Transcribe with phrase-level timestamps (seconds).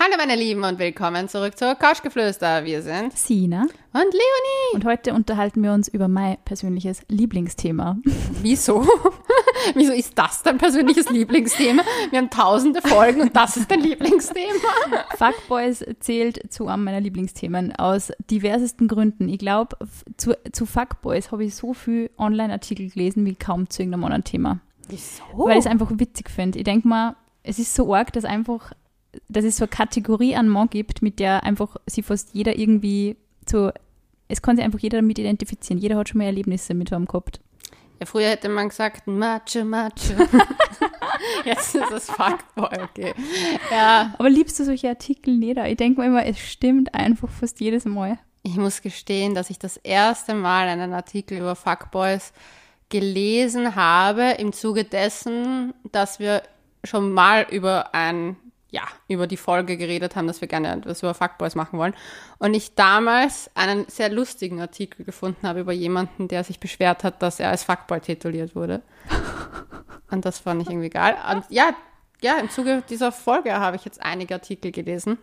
[0.00, 2.64] Hallo meine Lieben und willkommen zurück zur Couchgeflüster.
[2.64, 4.74] Wir sind Sina und Leonie.
[4.74, 7.98] und heute unterhalten wir uns über mein persönliches Lieblingsthema.
[8.40, 8.86] Wieso?
[9.74, 11.82] Wieso ist das dein persönliches Lieblingsthema?
[12.10, 14.68] Wir haben tausende Folgen und das ist dein Lieblingsthema.
[15.16, 19.28] Fuckboys zählt zu einem meiner Lieblingsthemen aus diversesten Gründen.
[19.28, 19.78] Ich glaube,
[20.16, 24.60] zu, zu Fuckboys habe ich so viel Online-Artikel gelesen wie kaum zu irgendeinem anderen Thema.
[24.88, 25.24] Wieso?
[25.34, 26.58] Weil ich es einfach witzig finde.
[26.58, 28.72] Ich denke mal, es ist so arg, dass einfach,
[29.28, 33.16] dass es so eine Kategorie an Mann gibt, mit der einfach sich fast jeder irgendwie
[33.48, 33.70] so,
[34.28, 35.80] es kann sich einfach jeder damit identifizieren.
[35.80, 37.40] Jeder hat schon mal Erlebnisse mit einem gehabt.
[38.00, 40.14] Ja, früher hätte man gesagt, Macho, Macho.
[41.44, 43.14] Jetzt ist es Fuckboy, okay.
[43.70, 45.58] Ja, Aber liebst du solche Artikel nicht?
[45.58, 48.18] Ich denke mir immer, es stimmt einfach fast jedes Mal.
[48.42, 52.32] ich muss gestehen, dass ich das erste Mal einen Artikel über Fuckboys
[52.88, 56.42] gelesen habe im Zuge dessen, dass wir
[56.84, 58.36] schon mal über ein
[58.70, 61.94] ja, über die Folge geredet haben, dass wir gerne etwas über Fuckboys machen wollen.
[62.38, 67.22] Und ich damals einen sehr lustigen Artikel gefunden habe über jemanden, der sich beschwert hat,
[67.22, 68.82] dass er als Fuckboy tituliert wurde.
[70.10, 71.16] Und das fand ich irgendwie geil.
[71.30, 71.74] Und ja,
[72.22, 75.18] ja, im Zuge dieser Folge habe ich jetzt einige Artikel gelesen.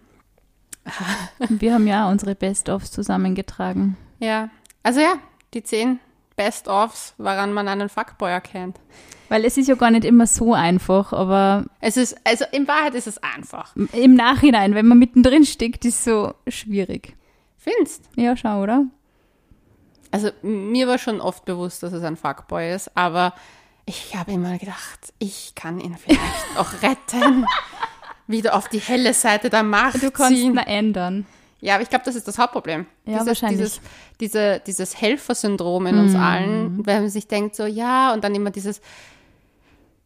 [1.50, 3.98] Wir haben ja unsere Best-ofs zusammengetragen.
[4.20, 4.50] Ja,
[4.84, 5.16] also ja,
[5.54, 6.00] die zehn
[6.36, 8.78] Best-ofs, woran man einen Fuckboy erkennt.
[9.30, 12.94] Weil es ist ja gar nicht immer so einfach, aber Es ist, also in Wahrheit
[12.94, 13.76] ist es einfach.
[13.76, 17.16] im Nachhinein, wenn man mittendrin steckt, ist so schwierig.
[17.58, 18.04] Findest?
[18.16, 18.86] Ja, schau, oder?
[20.12, 23.34] Also mir war schon oft bewusst, dass es ein Fuckboy ist, aber
[23.88, 26.22] ich habe immer gedacht, ich kann ihn vielleicht
[26.58, 27.46] auch retten.
[28.28, 30.54] Wieder auf die helle Seite der Macht Du kannst ziehen.
[30.54, 31.26] ihn ändern.
[31.66, 32.86] Ja, aber ich glaube, das ist das Hauptproblem.
[33.06, 33.60] Ja, dieses, wahrscheinlich.
[33.60, 33.82] Dieses,
[34.20, 36.20] diese, dieses Helfersyndrom in uns Mhm.
[36.20, 38.82] allen, wenn man sich denkt, so ja, und dann immer dieses,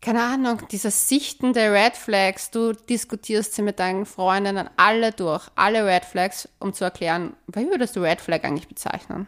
[0.02, 2.52] keine Ahnung, dieses Sichten der Red Flags.
[2.52, 7.68] Du diskutierst sie mit deinen Freundinnen alle durch, alle Red Flags, um zu erklären, wie
[7.70, 9.28] würdest du Red Flag eigentlich bezeichnen?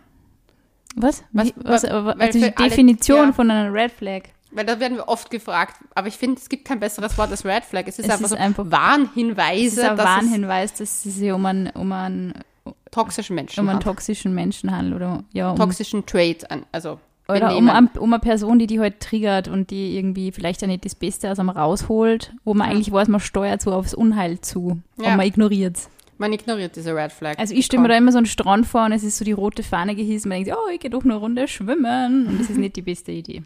[0.96, 1.24] Was?
[1.34, 1.92] Was- was, weil
[2.22, 3.34] also die für alle- Definition ja.
[3.34, 4.24] von einer Red Flag.
[4.54, 7.46] Weil da werden wir oft gefragt, aber ich finde, es gibt kein besseres Wort als
[7.46, 7.84] Red Flag.
[7.88, 11.16] Es ist Es einfach ist so einfach- Warnhinweise, Das ist ein dass Warnhinweis, dass es
[11.16, 12.34] sich um einen, um einen,
[12.66, 13.84] es toxischen Menschen um einen hat.
[13.84, 18.20] toxischen Menschen handelt oder ja, um, toxischen Trait, an- also oder um, ein- um eine
[18.20, 21.50] Person, die die halt triggert und die irgendwie vielleicht auch nicht das Beste aus einem
[21.50, 25.12] rausholt, wo man eigentlich weiß, man steuert so aufs Unheil zu Ja.
[25.12, 25.90] und man ignoriert es.
[26.18, 27.40] man ignoriert diese Red Flag.
[27.40, 29.32] Also ich stelle mir da immer so einen Strand vor und es ist so die
[29.32, 30.28] rote Fahne gehissen.
[30.30, 32.28] Man denkt, oh, ich gehe doch eine Runde schwimmen.
[32.28, 33.42] Und das ist nicht die beste Idee.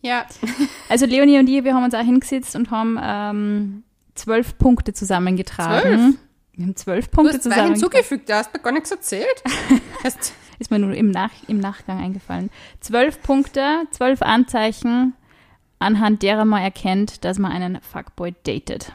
[0.00, 0.26] Ja,
[0.88, 3.82] Also Leonie und ich, wir haben uns auch hingesetzt und haben ähm,
[4.14, 5.82] zwölf Punkte zusammengetragen.
[5.82, 6.14] Zwölf?
[6.52, 7.74] Wir haben zwölf du Punkte hast zwei zusammengetragen.
[7.74, 9.42] hinzugefügt, du hast mir gar nichts erzählt.
[10.60, 12.50] Ist mir nur im, Nach im Nachgang eingefallen.
[12.80, 15.14] Zwölf Punkte, zwölf Anzeichen,
[15.78, 18.92] anhand derer man erkennt, dass man einen Fuckboy datet.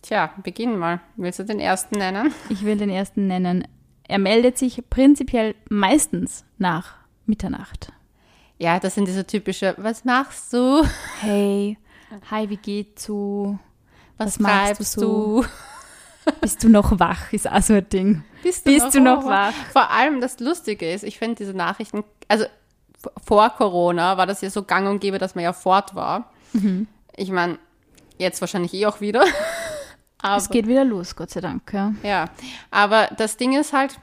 [0.00, 1.00] tja, beginn mal.
[1.16, 2.32] Willst du den ersten nennen?
[2.48, 3.68] Ich will den ersten nennen.
[4.08, 6.94] Er meldet sich prinzipiell meistens nach
[7.26, 7.92] Mitternacht.
[8.62, 10.86] Ja, das sind diese typische, was machst du?
[11.20, 11.76] Hey,
[12.30, 13.58] hi, wie geht's so?
[14.18, 15.44] Was, Was machst du?
[16.40, 17.32] Bist du noch wach?
[17.32, 18.22] Ist auch so ein Ding.
[18.44, 19.52] Bist Bist du noch wach?
[19.72, 22.44] Vor allem das Lustige ist, ich finde diese Nachrichten, also
[23.26, 26.30] vor Corona war das ja so gang und gäbe, dass man ja fort war.
[26.52, 26.86] Mhm.
[27.16, 27.58] Ich meine,
[28.18, 29.24] jetzt wahrscheinlich eh auch wieder.
[30.18, 31.72] Aber, Es geht wieder los, Gott sei Dank.
[31.72, 31.94] Ja.
[32.04, 32.28] ja,
[32.70, 33.98] aber das Ding ist halt,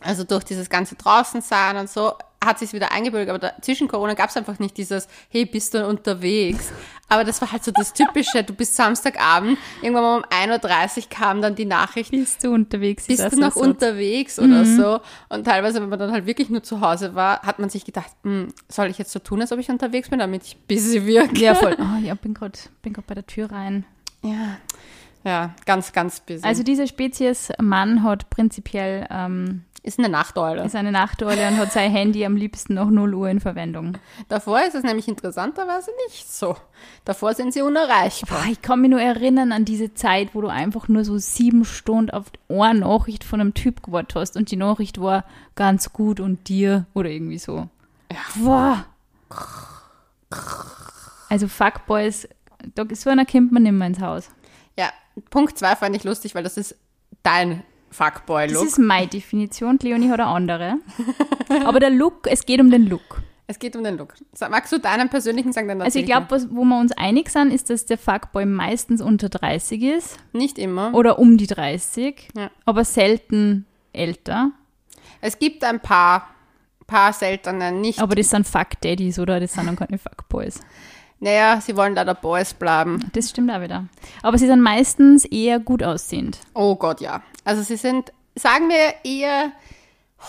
[0.00, 2.14] also durch dieses ganze draußen sein und so,
[2.46, 5.74] hat sich wieder eingebürgert, aber da, zwischen Corona gab es einfach nicht dieses, hey, bist
[5.74, 6.72] du unterwegs?
[7.08, 11.08] Aber das war halt so das Typische, du bist Samstagabend, irgendwann mal um 1.30 Uhr
[11.10, 13.06] kam dann die Nachricht, Bist du unterwegs?
[13.06, 15.00] bist ist du noch so unterwegs oder so?
[15.28, 18.10] Und teilweise, wenn man dann halt wirklich nur zu Hause war, hat man sich gedacht,
[18.24, 21.38] hm, soll ich jetzt so tun, als ob ich unterwegs bin, damit ich busy wirke?
[21.38, 21.76] Ja, voll.
[21.86, 23.84] Oh, ja, bin gerade bin grad bei der Tür rein.
[24.22, 24.56] Ja,
[25.24, 26.44] ja ganz, ganz busy.
[26.44, 30.64] Also diese Spezies Mann hat prinzipiell ähm, ist eine Nachteule.
[30.64, 33.96] ist eine Nachteule und hat sein Handy am liebsten noch 0 Uhr in Verwendung.
[34.28, 36.56] Davor ist es nämlich interessanterweise nicht so.
[37.04, 38.42] Davor sind sie unerreichbar.
[38.42, 41.64] Boah, ich kann mich nur erinnern an diese Zeit, wo du einfach nur so sieben
[41.64, 45.24] Stunden auf eine Nachricht von einem Typ gewartet hast und die Nachricht war
[45.54, 47.68] ganz gut und dir oder irgendwie so.
[48.10, 48.18] Ja.
[48.42, 48.84] Boah.
[51.28, 52.28] Also Fuckboys,
[52.92, 54.30] so einer kommt man nicht mehr ins Haus.
[54.76, 54.90] Ja,
[55.30, 56.74] Punkt zwei fand ich lustig, weil das ist
[57.22, 58.66] dein Das Fuckboy-Look.
[58.66, 60.76] ist meine Definition, Leonie hat eine andere.
[61.64, 63.22] Aber der Look, es geht um den Look.
[63.48, 64.14] Es geht um den Look.
[64.50, 65.68] Magst du deinen persönlichen sagen?
[65.68, 69.28] Dann Also ich glaube, wo wir uns einig sind, ist, dass der Fuckboy meistens unter
[69.28, 70.16] 30 ist.
[70.32, 70.92] Nicht immer.
[70.94, 72.50] oder um die 30, Ja.
[72.64, 74.50] aber selten älter.
[75.20, 76.28] Es gibt ein paar,
[76.88, 80.60] paar seltene, nicht Aber das sind Fuck-Daddies oder das sind dann keine Fuckboys.
[81.18, 83.10] Naja, sie wollen leider Boys bleiben.
[83.14, 83.86] Das stimmt auch wieder.
[84.22, 86.38] Aber sie sind meistens eher gut aussehend.
[86.54, 87.22] Oh Gott, ja.
[87.44, 89.52] Also sie sind, sagen wir eher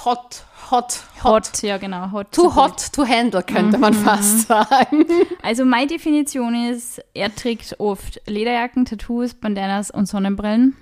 [0.06, 1.50] hot, hot, hot.
[1.50, 2.12] Hot, ja genau.
[2.12, 5.06] Hot Too hot to handle, könnte man fast sagen.
[5.42, 10.76] Also meine Definition ist, er trägt oft Lederjacken, Tattoos, Bandanas und Sonnenbrillen.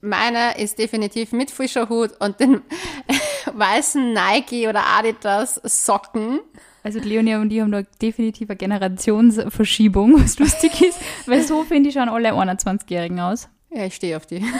[0.00, 2.62] Meiner ist definitiv mit Fischerhut und den
[3.52, 6.40] weißen Nike oder Adidas Socken.
[6.84, 11.88] Also Leonie und die haben da definitiv eine Generationsverschiebung, was lustig ist, weil so finde
[11.88, 13.48] ich schon alle 21-Jährigen aus.
[13.70, 14.44] Ja, ich stehe auf die.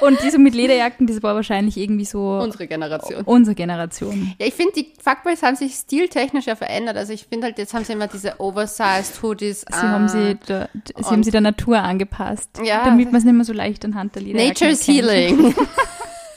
[0.00, 3.22] Und die so mit Lederjacken, das war wahrscheinlich irgendwie so Unsere Generation.
[3.24, 4.32] unsere Generation.
[4.40, 6.96] Ja, ich finde, die Fuckboys haben sich stiltechnisch ja verändert.
[6.96, 10.70] Also ich finde halt, jetzt haben sie immer diese oversized Hoodies Sie haben sie, der,
[10.98, 12.84] sie haben sie der Natur angepasst, Ja.
[12.84, 15.08] damit man es nicht mehr so leicht anhand der Lederjacken Nature's erkennt.
[15.08, 15.54] Healing.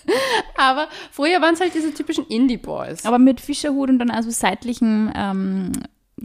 [0.58, 3.06] Aber früher waren es halt diese typischen Indie-Boys.
[3.06, 5.72] Aber mit Fischerhut und dann also seitlichen ähm,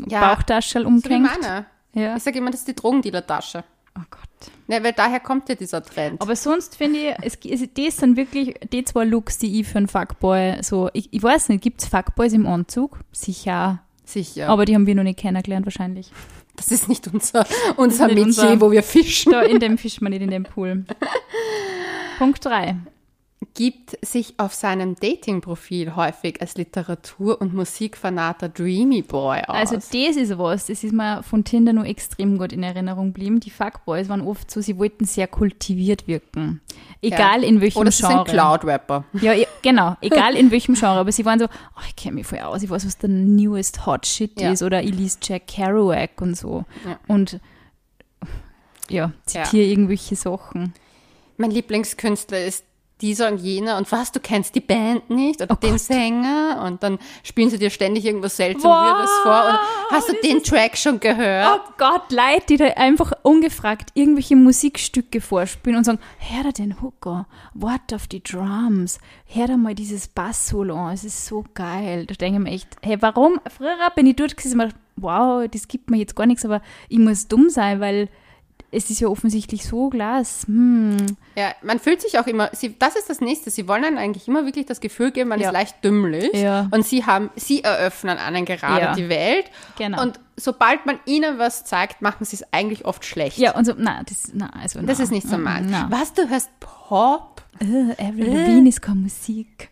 [0.09, 1.29] Ja, Bauchtaschel So wie umgehängt.
[1.41, 1.67] meine.
[1.95, 2.17] Ja.
[2.17, 3.65] Ich sage immer, das ist die Drogendealer-Tasche.
[3.99, 4.21] Oh Gott.
[4.69, 6.23] Ne, weil daher kommt ja dieser Trend.
[6.23, 9.79] Aber sonst finde ich, es, es, das sind wirklich die zwei Looks, die ich für
[9.79, 13.01] einen Fuckboy so, ich, ich weiß nicht, gibt es Fuckboys im Anzug?
[13.13, 13.81] Sicher.
[14.05, 14.49] Sicher.
[14.49, 16.13] Aber die haben wir noch nicht kennengelernt wahrscheinlich.
[16.57, 17.45] das ist nicht unser,
[17.77, 19.33] unser nicht Metier, unser- wo wir fischen.
[19.33, 20.85] Da in dem fischt man nicht in dem Pool.
[22.19, 22.77] Punkt 3.
[23.55, 29.73] Gibt sich auf seinem Dating-Profil häufig als Literatur- und Musikfanater Dreamy Boy aus.
[29.73, 33.41] Also das ist was, das ist mir von Tinder nur extrem gut in Erinnerung geblieben.
[33.41, 36.61] Die Fuckboys waren oft so, sie wollten sehr kultiviert wirken.
[37.01, 38.31] Egal in welchem Oder es ist ein Genre.
[38.31, 39.05] Cloud-Rapper.
[39.23, 42.27] Ja, ja, genau, egal in welchem Genre, aber sie waren so, oh, ich kenne mich
[42.27, 44.53] voll aus, ich weiß, was der newest Hot Shit Ja.
[44.53, 46.67] ist oder lese Jack Kerouac und so.
[46.87, 46.99] Ja.
[47.09, 47.41] Und
[48.91, 50.75] ja, zitiere irgendwelche Sachen.
[51.39, 52.65] Mein Lieblingskünstler ist
[53.01, 55.81] dieser und jener und was, du kennst die Band nicht oder Oh den Gott.
[55.81, 59.59] Sänger und dann spielen sie dir ständig irgendwas seltsam Wow, vor und
[59.91, 61.61] hast du den Track schon gehört?
[61.67, 66.81] Oh Gott, Leute, die da einfach ungefragt irgendwelche Musikstücke vorspielen und sagen, hör da den
[66.83, 72.07] Hooker, wart auf die Drums, hör da mal dieses Bass-Solo es ist so geil.
[72.07, 73.41] Da denke ich mir echt, hey, warum?
[73.57, 76.99] Früher bin ich dort gewesen und wow, das gibt mir jetzt gar nichts, aber ich
[76.99, 78.09] muss dumm sein, weil
[78.73, 80.45] es ist ja offensichtlich so Glas.
[80.47, 80.97] Hm.
[81.37, 84.29] Ja, man fühlt sich auch immer, sie, das ist das Nächste, sie wollen einem eigentlich
[84.29, 85.49] immer wirklich das Gefühl geben, man Ja.
[85.49, 86.69] ist leicht dümmlich Ja.
[86.71, 88.95] und sie haben, sie eröffnen einen gerade Ja.
[88.95, 90.01] die Welt Genau.
[90.03, 93.39] und sobald man ihnen was zeigt, machen sie es eigentlich oft schlecht.
[93.39, 95.67] Ja, und so, na, das, na, also, Das na, ist nicht so mm, meins.
[95.71, 95.87] na.
[95.91, 97.43] Was, du hörst Pop?
[97.59, 99.69] Äh, Avril Lavigne ist keine Musik.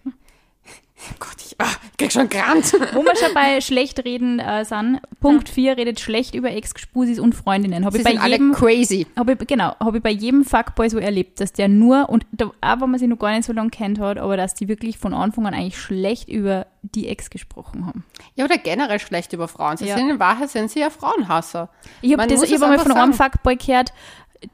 [1.20, 2.72] Gott, ich, ah, ich krieg schon Grant.
[2.92, 7.34] Wo wir schon bei schlecht reden äh, sind, Punkt 4 redet schlecht über Ex-Spusis und
[7.34, 7.84] Freundinnen.
[7.84, 9.06] Habe Sie ich bei sind alle jedem, crazy.
[9.16, 12.46] hab ich, genau, habe ich bei jedem Fuckboy so erlebt, dass der nur, und da,
[12.60, 14.98] auch wenn man sie noch gar nicht so lange kennt hat, aber dass die wirklich
[14.98, 18.04] von Anfang an eigentlich schlecht über die Ex gesprochen haben.
[18.34, 19.76] Ja, oder generell schlecht über Frauen.
[19.76, 19.96] Sie Ja.
[19.96, 21.68] sind in Wahrheit sind sie ja Frauenhasser.
[22.02, 22.30] Ich habe hab
[22.62, 23.12] einfach von einem.
[23.14, 23.92] Fuckboy gehört,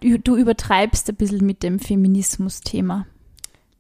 [0.01, 3.07] du, du übertreibst ein bisschen mit dem Feminismus-Thema.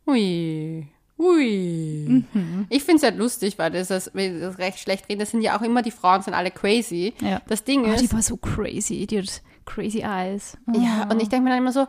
[0.06, 0.88] Ui.
[1.19, 2.25] Ui.
[2.32, 2.66] Mhm.
[2.70, 5.43] Ich finde es halt lustig, weil das, ist, weil das recht schlecht reden, das sind
[5.43, 7.14] ja auch immer die Frauen, sind alle crazy.
[7.20, 7.40] Ja.
[7.46, 10.56] Das Ding Oh, ist, die war so crazy, die hat crazy eyes.
[10.66, 10.78] Oh.
[10.78, 11.87] ja, und ich denke mir dann immer so,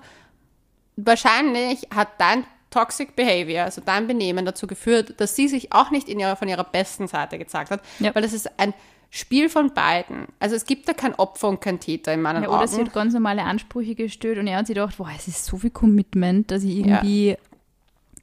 [0.96, 6.08] wahrscheinlich hat dein Toxic Behavior, also dein Benehmen dazu geführt, dass sie sich auch nicht
[6.10, 8.14] ihrer, von ihrer besten Seite gezeigt hat, Ja.
[8.14, 8.74] weil das ist ein
[9.10, 10.28] Spiel von beiden.
[10.40, 12.88] Also es gibt da kein Opfer und kein Täter in meinen Ja, oder sie Augen.
[12.88, 15.70] hat ganz normale Ansprüche gestellt und er hat sich gedacht, boah, es ist so viel
[15.70, 17.38] Commitment, dass ich irgendwie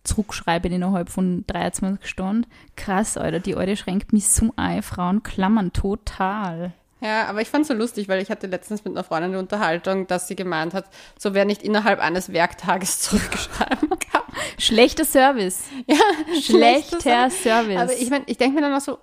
[0.04, 2.47] zurückschreibe innerhalb von 23 Stunden.
[2.76, 4.82] Krass, Alter, die Alte schränkt mich so ein.
[4.82, 6.73] Frauen klammern total.
[7.02, 9.40] Ja, aber ich fand es so lustig, weil ich hatte letztens mit einer Freundin eine
[9.40, 10.85] Unterhaltung, dass sie gemeint hat,
[11.18, 14.23] so wer nicht innerhalb eines Werktages zurückschreiben kann.
[14.56, 15.64] Schlechter Service.
[15.87, 15.97] Ja,
[16.40, 17.42] Schlechter Service.
[17.42, 17.80] Service.
[17.80, 18.99] Aber ich meine, ich denke mir dann auch so,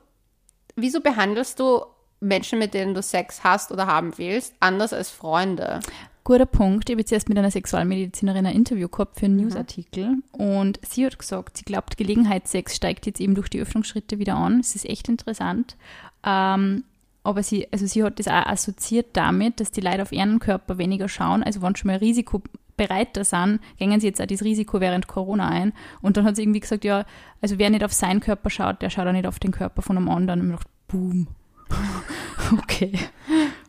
[0.77, 1.83] wieso behandelst du
[2.21, 5.81] Menschen, mit denen du Sex hast oder haben willst, anders als Freunde?
[6.29, 6.87] Guter Punkt.
[6.87, 11.03] Ich habe jetzt erst mit einer Sexualmedizinerin ein Interview gehabt für einen Newsartikel und sie
[11.03, 14.59] hat gesagt, sie glaubt, Gelegenheitssex steigt jetzt eben durch die Öffnungsschritte wieder an.
[14.59, 15.75] Es ist echt interessant.
[16.23, 16.83] Ähm,
[17.23, 20.77] aber sie, also sie hat das auch assoziiert damit, dass die Leute auf ihren Körper
[20.77, 25.07] weniger schauen, also wenn schon mal risikobereiter sind, gängen sie jetzt auch das Risiko während
[25.07, 25.73] Corona ein.
[26.03, 27.05] Und dann hat sie irgendwie gesagt, ja,
[27.41, 29.97] also wer nicht auf seinen Körper schaut, der schaut auch nicht auf den Körper von
[29.97, 30.41] einem anderen.
[30.41, 31.27] Und ich gedacht, boom.
[32.61, 32.91] okay.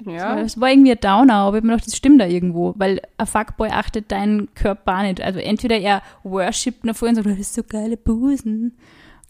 [0.07, 0.39] Ja.
[0.41, 3.27] Es war irgendwie ein Downer, aber ich mir gedacht, das stimmt da irgendwo, weil ein
[3.27, 5.21] Fuckboy achtet deinen Körper nicht.
[5.21, 8.77] Also entweder er worshipt nach vorne und sagt, das ist so geile Busen.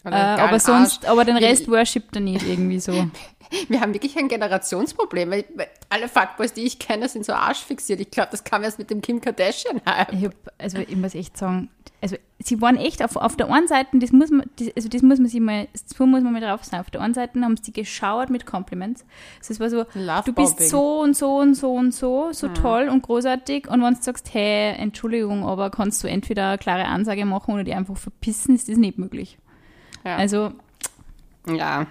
[0.03, 1.11] Äh, aber sonst, Arsch.
[1.11, 2.91] aber den Rest worshipt er nicht irgendwie so.
[3.67, 5.45] Wir haben wirklich ein Generationsproblem, weil
[5.89, 7.99] alle Fuckboys, die ich kenne, sind so arschfixiert.
[7.99, 11.15] Ich glaube, das kam erst mit dem Kim Kardashian hype Ich hab, also ich muss
[11.15, 11.69] echt sagen,
[12.01, 15.01] also sie waren echt auf, auf der einen Seite, das muss man, das, also das
[15.03, 16.79] muss man sich mal, so muss man mal drauf sein.
[16.79, 19.05] Auf der einen Seite haben sie geschauert mit Compliments.
[19.39, 22.47] Also es war so, Love du bist so und so und so und so, so
[22.47, 23.69] toll und großartig.
[23.69, 27.63] Und wenn du sagst, hey, Entschuldigung, aber kannst du entweder eine klare Ansage machen oder
[27.63, 29.37] die einfach verpissen, ist das nicht möglich.
[30.03, 30.17] Ja.
[30.17, 30.51] Also,
[31.47, 31.87] Ja.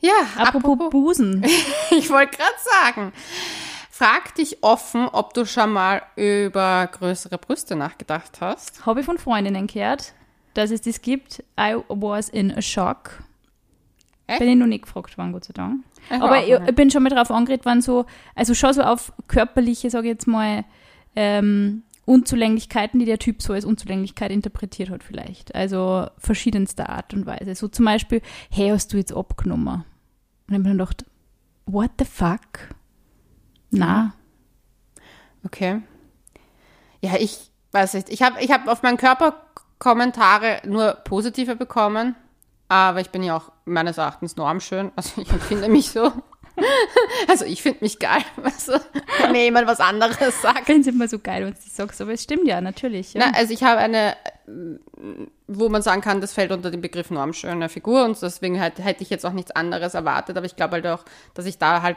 [0.00, 1.44] Ja, apropos, Busen.
[1.90, 3.12] ich wollte gerade sagen,
[3.90, 8.84] frag dich offen, ob du schon mal über größere Brüste nachgedacht hast.
[8.84, 10.12] Habe ich von Freundinnen gehört,
[10.54, 11.44] dass es das gibt.
[11.58, 13.22] I was in a shock.
[14.26, 14.40] Echt?
[14.40, 15.84] Bin ich noch nicht gefragt worden, Gott sei Dank.
[16.10, 19.12] Ich Aber ich, ich bin schon mal drauf angeredet worden, so, also schon so auf
[19.28, 20.64] körperliche, sage ich jetzt mal,
[21.14, 25.54] ähm, Unzulänglichkeiten, die der Typ so als Unzulänglichkeit interpretiert hat vielleicht.
[25.54, 27.54] Also verschiedenster Art und Weise.
[27.54, 29.84] So zum Beispiel, hey, hast du jetzt abgenommen?
[30.48, 31.04] Und ich hab mir dann gedacht,
[31.66, 32.74] what the fuck?
[33.70, 34.14] Na,
[35.44, 35.82] Okay.
[37.00, 38.08] Ja, ich weiß nicht.
[38.10, 39.34] Ich habe ich hab auf meinen Körper
[39.78, 42.14] Kommentare nur positive bekommen,
[42.68, 44.92] aber ich bin ja auch meines Erachtens normschön.
[44.94, 46.12] Also ich empfinde mich so.
[47.28, 48.80] Also ich finde mich geil, weißt du?
[49.20, 50.60] Wenn mir jemand was anderes sagt.
[50.60, 53.14] ich finde es immer so geil, wenn das sagst, aber es stimmt ja, natürlich.
[53.14, 53.26] Ja.
[53.26, 54.78] Na, also ich habe eine, äh,
[55.46, 59.02] wo man sagen kann, das fällt unter den Begriff normschöne Figur und deswegen halt, hätte
[59.02, 61.04] ich jetzt auch nichts anderes erwartet, aber ich glaube halt auch,
[61.34, 61.96] dass ich da halt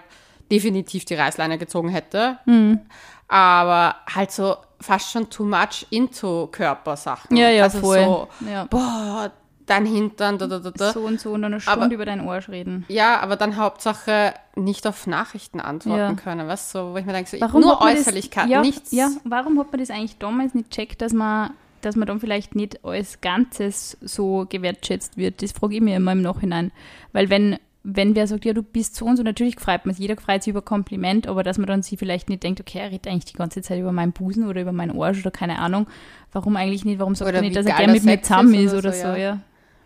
[0.51, 2.39] definitiv die Reißleine gezogen hätte.
[2.45, 2.81] Mhm.
[3.27, 7.35] Aber halt so fast schon too much into Körpersachen.
[7.35, 8.03] ja, ja, also voll.
[8.03, 8.65] So, ja.
[8.65, 9.31] boah,
[9.65, 10.91] dein Hintern, da, da, da, da.
[10.93, 12.85] So und so und dann eine Stunde Aber- über deinen Arsch reden.
[12.87, 16.13] Ja, aber dann Hauptsache nicht auf Nachrichten antworten Ja.
[16.13, 18.05] können, du, so, wo ich mir denke, so, Warum nur man das-
[18.49, 18.91] ja, nichts.
[18.91, 22.55] Ja, warum hat man das eigentlich damals nicht checkt, dass man, dass man dann vielleicht
[22.55, 25.41] nicht als Ganzes so gewertschätzt wird?
[25.41, 26.71] Das frage ich mir immer im Nachhinein.
[27.11, 30.01] Weil wenn, wenn wer sagt, ja, du bist so und so, natürlich freut man sich,
[30.07, 32.91] jeder freut sich über Kompliment, aber dass man dann sich vielleicht nicht denkt, okay, er
[32.91, 35.85] redet eigentlich die ganze Zeit über meinen Busen oder über meinen Arsch oder keine Ahnung.
[36.31, 36.99] Warum eigentlich nicht?
[36.99, 38.91] Warum sagt Oder er nicht, dass er gerne mit mir zusammen ist ist oder oder
[38.93, 39.39] so, so, ja.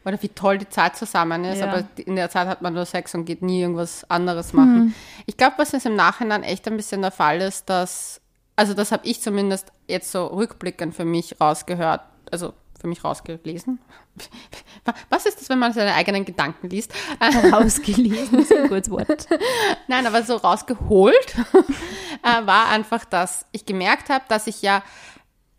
[0.05, 1.67] Oder wie toll die Zeit zusammen ist, Ja.
[1.67, 4.75] aber in der Zeit hat man nur Sex und geht nie irgendwas anderes machen.
[4.75, 4.93] Hm.
[5.25, 8.21] Ich glaube, was jetzt im Nachhinein echt ein bisschen der Fall ist, dass,
[8.55, 12.01] also das habe ich zumindest jetzt so rückblickend für mich rausgehört,
[12.31, 13.79] also für mich rausgelesen.
[15.09, 16.93] Was ist das, wenn man seine eigenen Gedanken liest?
[17.51, 19.27] Rausgelesen, ist ein gutes Wort.
[19.87, 21.35] Nein, aber so rausgeholt
[22.23, 24.81] äh, war einfach, dass ich gemerkt habe, dass ich ja,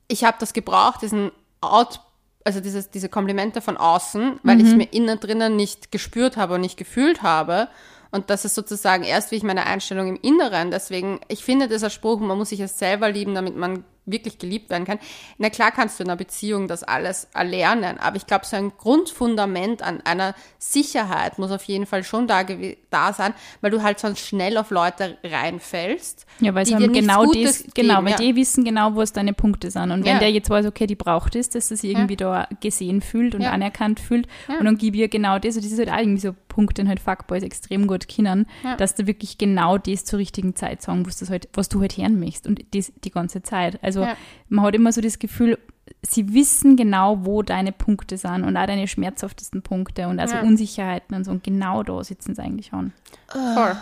[0.08, 1.30] ich habe das gebraucht, diesen
[1.60, 2.00] Out,
[2.44, 6.54] also dieses, diese Komplimente von außen, weil ich es mir innen drinnen nicht gespürt habe
[6.54, 7.68] und nicht gefühlt habe.
[8.10, 10.70] Und das ist sozusagen erst wie ich meine Einstellung im Inneren.
[10.70, 14.70] Deswegen, ich finde dieser Spruch, man muss sich es selber lieben, damit man wirklich geliebt
[14.70, 14.98] werden kann.
[15.38, 18.72] Na klar kannst du in einer Beziehung das alles erlernen, aber ich glaube, so ein
[18.76, 22.44] Grundfundament an einer Sicherheit muss auf jeden Fall schon da,
[22.90, 26.26] da sein, weil du halt sonst schnell auf Leute reinfällst.
[26.40, 28.16] Ja, weil die sie dir genau Gutes das, genau, geben, weil ja.
[28.18, 29.90] die wissen genau, wo es deine Punkte sind.
[29.90, 30.18] Und wenn Ja.
[30.18, 33.50] der jetzt weiß, okay, die braucht es, dass sich irgendwie da gesehen fühlt und Ja.
[33.50, 36.34] anerkannt fühlt und dann gib ihr genau das, und das ist halt auch irgendwie so
[36.60, 38.76] Punkt, den halt Fuckboys extrem gut kennen, Ja.
[38.76, 42.20] dass du wirklich genau das zur richtigen Zeit sagen musst, halt, was du halt hören
[42.20, 43.82] möchtest und das die ganze Zeit.
[43.82, 44.14] Also Ja.
[44.50, 45.58] man hat immer so das Gefühl,
[46.06, 50.42] sie wissen genau, wo deine Punkte sind und auch deine schmerzhaftesten Punkte und also Ja.
[50.42, 51.30] Unsicherheiten und so.
[51.30, 52.92] Und genau da sitzen sie eigentlich an.
[53.28, 53.74] Voll.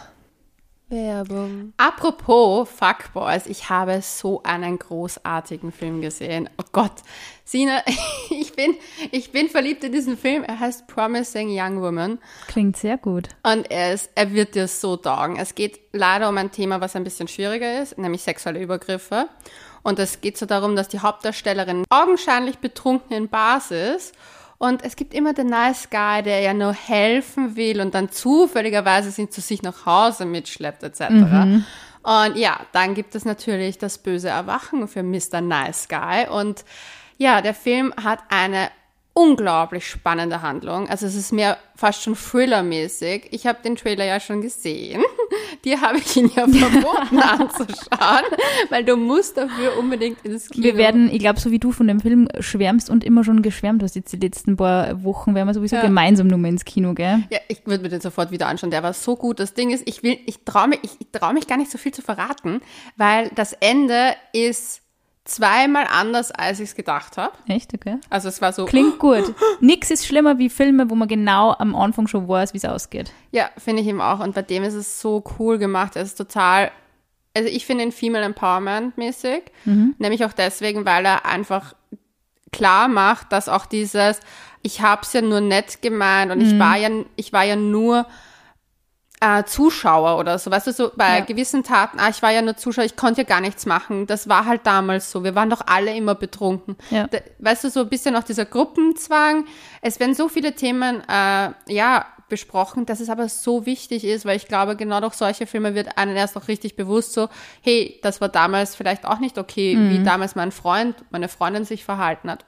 [0.90, 1.74] Werbung.
[1.76, 6.48] Apropos Fuckboys, ich habe so einen großartigen Film gesehen.
[6.56, 7.02] Oh Gott,
[7.44, 7.82] Sina,
[8.30, 8.74] ich bin,
[9.10, 10.44] ich bin verliebt in diesen Film.
[10.44, 13.28] Er heißt Promising Young Woman Klingt sehr gut.
[13.42, 15.36] und er, ist, er wird dir so taugen.
[15.36, 19.28] Es geht leider um ein Thema, was ein bisschen schwieriger ist, nämlich sexuelle Übergriffe.
[19.82, 24.14] Und es geht so darum, dass die Hauptdarstellerin augenscheinlich betrunken in Bars ist.
[24.58, 29.10] Und es gibt immer den Nice Guy, der ja nur helfen will und dann zufälligerweise
[29.12, 31.00] sie zu sich nach Hause mitschleppt, etc.
[32.02, 35.40] Und ja, dann gibt es natürlich das böse Erwachen für Mr.
[35.40, 36.26] Nice Guy.
[36.28, 36.64] Und
[37.18, 38.70] ja, der Film hat eine
[39.12, 40.88] unglaublich spannende Handlung.
[40.88, 43.28] Also es ist mehr fast schon Thriller-mäßig.
[43.30, 45.02] Ich habe den Trailer ja schon gesehen.
[45.64, 48.24] Dir habe ich ihn ja verboten anzuschauen,
[48.70, 50.64] weil du musst dafür unbedingt ins Kino.
[50.64, 53.82] Wir werden, ich glaube, so wie du von dem Film schwärmst und immer schon geschwärmt
[53.82, 55.82] hast, jetzt die letzten paar Wochen, werden wir sowieso Ja.
[55.82, 57.22] gemeinsam nur mal ins Kino, gell?
[57.30, 58.70] Ja, ich würde mir den sofort wieder anschauen.
[58.70, 59.40] Der war so gut.
[59.40, 61.78] Das Ding ist, ich will, ich traue mich, ich, ich traue mich gar nicht so
[61.78, 62.60] viel zu verraten,
[62.96, 64.82] weil das Ende ist
[65.28, 67.32] zweimal anders, als ich es gedacht habe.
[67.46, 67.98] Echt, okay?
[68.08, 68.64] Also es war so.
[68.64, 69.34] Klingt gut.
[69.60, 73.12] Nix ist schlimmer wie Filme, wo man genau am Anfang schon weiß, wie es ausgeht.
[73.30, 74.20] Ja, finde ich ihm auch.
[74.20, 75.96] Und bei dem ist es so cool gemacht.
[75.96, 76.70] Es ist total,
[77.36, 79.42] also ich finde ihn Female Empowerment mäßig.
[79.64, 81.74] Nämlich auch deswegen, weil er einfach
[82.50, 84.20] klar macht, dass auch dieses,
[84.62, 88.06] ich habe es ja nur nett gemeint und ich war ja, ich war ja nur
[89.20, 91.24] äh, Zuschauer oder so, weißt du, so bei Ja.
[91.24, 94.06] gewissen Taten, ah, ich war ja nur Zuschauer, ich konnte ja gar nichts machen.
[94.06, 95.24] Das war halt damals so.
[95.24, 96.76] Wir waren doch alle immer betrunken.
[96.90, 97.06] Ja.
[97.08, 99.46] Da, weißt du, so ein bisschen auch dieser Gruppenzwang.
[99.82, 104.36] Es werden so viele Themen, äh, ja, besprochen, dass es aber so wichtig ist, weil
[104.36, 107.28] ich glaube, genau durch solche Filme wird einem erst noch richtig bewusst so,
[107.62, 109.90] hey, das war damals vielleicht auch nicht okay, Mhm.
[109.90, 112.44] wie damals mein Freund, meine Freundin sich verhalten hat.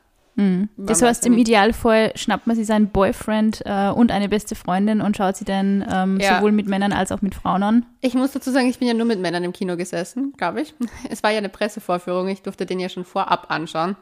[0.77, 1.39] Das Man heißt, im.
[1.39, 5.85] Idealfall schnappt man sich seinen Boyfriend äh, und eine beste Freundin und schaut sie dann
[5.93, 6.37] ähm, Ja.
[6.39, 7.87] sowohl mit Männern als auch mit Frauen an.
[8.01, 10.75] Ich muss dazu sagen, ich bin ja nur mit Männern im Kino gesessen, glaube ich.
[11.11, 13.97] Es war ja eine Pressevorführung, ich durfte den ja schon vorab anschauen.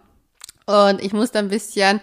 [0.67, 2.01] Und ich musste ein bisschen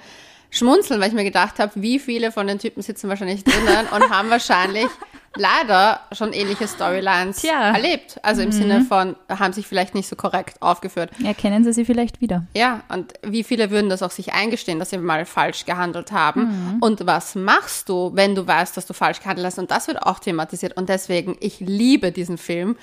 [0.56, 4.10] schmunzeln, weil ich mir gedacht habe, wie viele von den Typen sitzen wahrscheinlich drinnen und
[4.10, 4.88] haben wahrscheinlich
[5.38, 7.74] leider schon ähnliche Storylines Tja.
[7.74, 8.20] erlebt.
[8.24, 11.12] Also im Sinne von, haben sich vielleicht nicht so korrekt aufgeführt.
[11.24, 12.46] Erkennen sie sie vielleicht wieder.
[12.56, 16.78] Ja, und wie viele würden das auch sich eingestehen, dass sie mal falsch gehandelt haben?
[16.80, 19.60] Und was machst du, wenn du weißt, dass du falsch gehandelt hast?
[19.60, 20.78] Und das wird auch thematisiert.
[20.78, 22.78] Und deswegen, ich liebe diesen Film.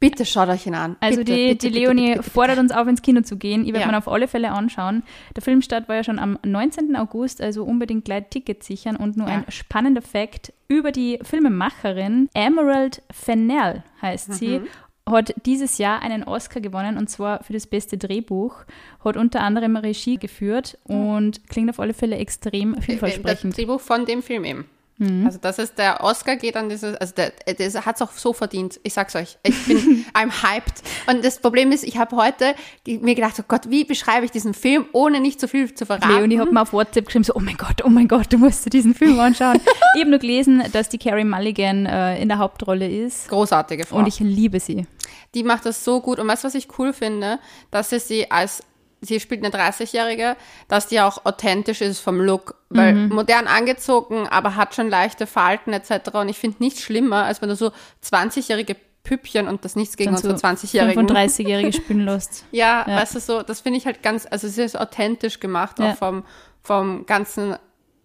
[0.00, 0.96] Bitte schaut euch ihn an.
[1.00, 3.62] Also bitte, die, bitte, die bitte, Leonie fordert uns auf, ins Kino zu gehen.
[3.66, 3.90] Ich werde Ja.
[3.90, 5.02] mir auf alle Fälle anschauen.
[5.34, 6.94] Der Filmstart war ja schon am 19.
[6.96, 8.94] August, also unbedingt gleich Tickets sichern.
[8.96, 9.34] Und nur Ja.
[9.34, 12.28] ein spannender Fakt über die Filmemacherin.
[12.34, 14.60] Emerald Fennell heißt sie.
[14.60, 14.68] Mhm.
[15.10, 18.54] Hat dieses Jahr einen Oscar gewonnen und zwar für das beste Drehbuch.
[19.02, 23.56] Hat unter anderem Regie geführt und klingt auf alle Fälle extrem Das vielversprechend.
[23.56, 24.66] Drehbuch von dem Film eben.
[24.98, 25.26] Mhm.
[25.26, 28.32] Also das ist der Oscar geht an dieses, also der, der hat es auch so
[28.32, 28.80] verdient.
[28.82, 30.82] Ich sag's euch, ich bin, I'm hyped.
[31.06, 32.54] Und das Problem ist, ich habe heute
[32.86, 36.08] mir gedacht, oh Gott, wie beschreibe ich diesen Film, ohne nicht zu viel zu verraten?
[36.14, 38.66] Leonie hat mir auf WhatsApp geschrieben, so, oh mein Gott, oh mein Gott, du musst
[38.66, 39.60] dir diesen Film anschauen.
[39.94, 43.28] ich habe nur gelesen, dass die Carrie Mulligan äh, in der Hauptrolle ist.
[43.28, 43.98] Großartige Frau.
[43.98, 44.86] Und ich liebe sie.
[45.34, 46.18] die macht das so gut.
[46.18, 47.38] Und weißt du, was ich cool finde?
[47.70, 48.62] Dass sie sie als,
[49.00, 50.36] sie spielt eine 30-Jährige,
[50.68, 52.56] dass die auch authentisch ist vom Look.
[52.70, 56.10] Weil modern angezogen, aber hat schon leichte Falten etc.
[56.14, 57.72] Und ich finde nichts schlimmer, als wenn du so
[58.04, 61.06] 20-jährige Püppchen und das nichts gegen Dann unsere 20-Jährigen.
[61.08, 62.44] 35-Jährige spielen lässt.
[62.50, 62.96] Ja, Ja.
[62.96, 65.92] weißt du so, das finde ich halt ganz, also sie ist authentisch gemacht, Ja.
[65.92, 66.24] auch vom,
[66.62, 67.56] vom ganzen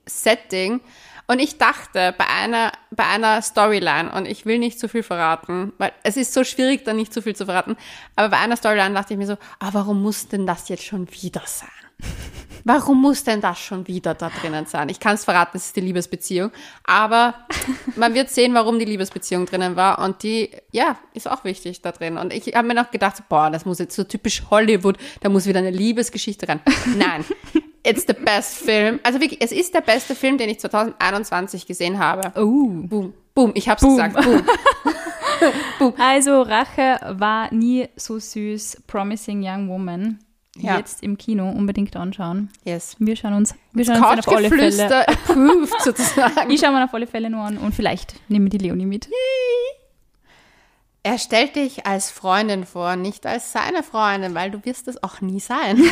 [0.06, 0.80] Setting.
[1.34, 5.74] Und ich dachte bei einer, bei einer Storyline, und ich will nicht zu viel verraten,
[5.80, 7.76] weil es ist so schwierig, da nicht zu viel zu verraten,
[8.16, 11.12] aber bei einer Storyline dachte ich mir so, ah, warum muss denn das jetzt schon
[11.12, 11.83] wieder sein?
[12.66, 14.88] Warum muss denn das schon wieder da drinnen sein?
[14.88, 16.52] Ich kann es verraten, es ist die Liebesbeziehung,
[16.86, 17.34] aber
[17.98, 21.92] man wird sehen, warum die Liebesbeziehung drinnen war und die, ja, ist auch wichtig da
[21.92, 22.18] drin.
[22.18, 25.46] Und ich habe mir noch gedacht, boah, das muss jetzt so typisch Hollywood, da muss
[25.46, 26.62] wieder eine Liebesgeschichte rein.
[26.98, 27.26] Nein,
[27.84, 29.02] it's the best film.
[29.04, 32.32] Also wirklich, es ist der beste Film, den ich 2021 gesehen habe.
[32.40, 32.70] Oh.
[32.70, 33.92] Boom, boom, ich hab's Boom.
[33.92, 34.44] gesagt, boom.
[35.98, 38.84] Also, Rache war nie so süß.
[38.88, 40.20] Promising Young Woman.
[40.56, 40.78] Ja.
[40.78, 42.50] Jetzt im Kino unbedingt anschauen.
[42.64, 42.96] Yes.
[43.00, 45.08] Wir schauen uns, wir schauen uns auf alle Fälle.
[45.08, 46.52] Approved sozusagen.
[46.52, 49.10] Ich schaue mir auf alle Fälle nur an und vielleicht nehmen wir die Leonie mit.
[51.02, 55.22] Er stellt dich als Freundin vor, nicht als seine Freundin, weil du wirst es auch
[55.22, 55.82] nie sein.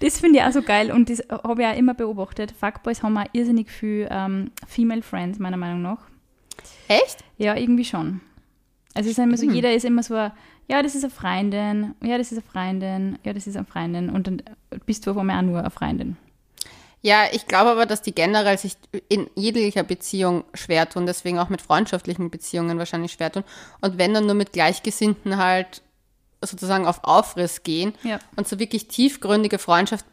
[0.00, 2.52] Das finde ich auch so geil und das habe ich auch immer beobachtet.
[2.52, 6.00] Fuckboys haben auch irrsinnig viel ähm, Female Friends, meiner Meinung nach.
[6.88, 7.24] Echt?
[7.38, 8.20] Ja, irgendwie schon.
[8.92, 10.30] Also es ist immer so, jeder ist immer so,
[10.68, 14.10] ja, das ist eine Freundin, ja, das ist eine Freundin, ja, das ist eine Freundin
[14.10, 14.42] und dann
[14.84, 16.16] bist du auf einmal auch nur eine Freundin.
[17.02, 18.76] Ja, ich glaube aber, dass die generell sich
[19.08, 23.44] in jeglicher Beziehung schwer tun, deswegen auch mit freundschaftlichen Beziehungen wahrscheinlich schwer tun.
[23.80, 25.82] Und wenn dann nur mit Gleichgesinnten halt
[26.40, 27.94] sozusagen auf Aufriss gehen.
[28.02, 28.18] Ja.
[28.36, 30.04] Und so wirklich tiefgründige Freundschaft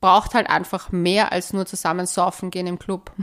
[0.00, 3.12] braucht halt einfach mehr als nur zusammen saufen gehen im Club.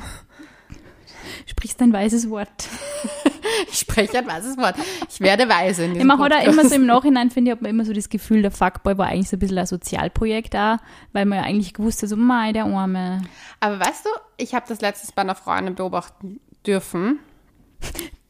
[1.46, 2.50] Sprichst ein weises Wort.
[3.72, 4.76] Ich spreche ein weißes Wort.
[5.10, 6.60] Ich werde weise in diesem Man hat auch Podcast.
[6.60, 9.08] immer so im Nachhinein, finde ich, hat man immer so das Gefühl, der Fuckboy war
[9.08, 10.80] eigentlich so ein bisschen ein Sozialprojekt da,
[11.14, 13.22] weil man ja eigentlich gewusst hat, so, mei, der Arme.
[13.62, 17.20] Aber weißt du, ich habe das letztes bei einer Freundin beobachten dürfen.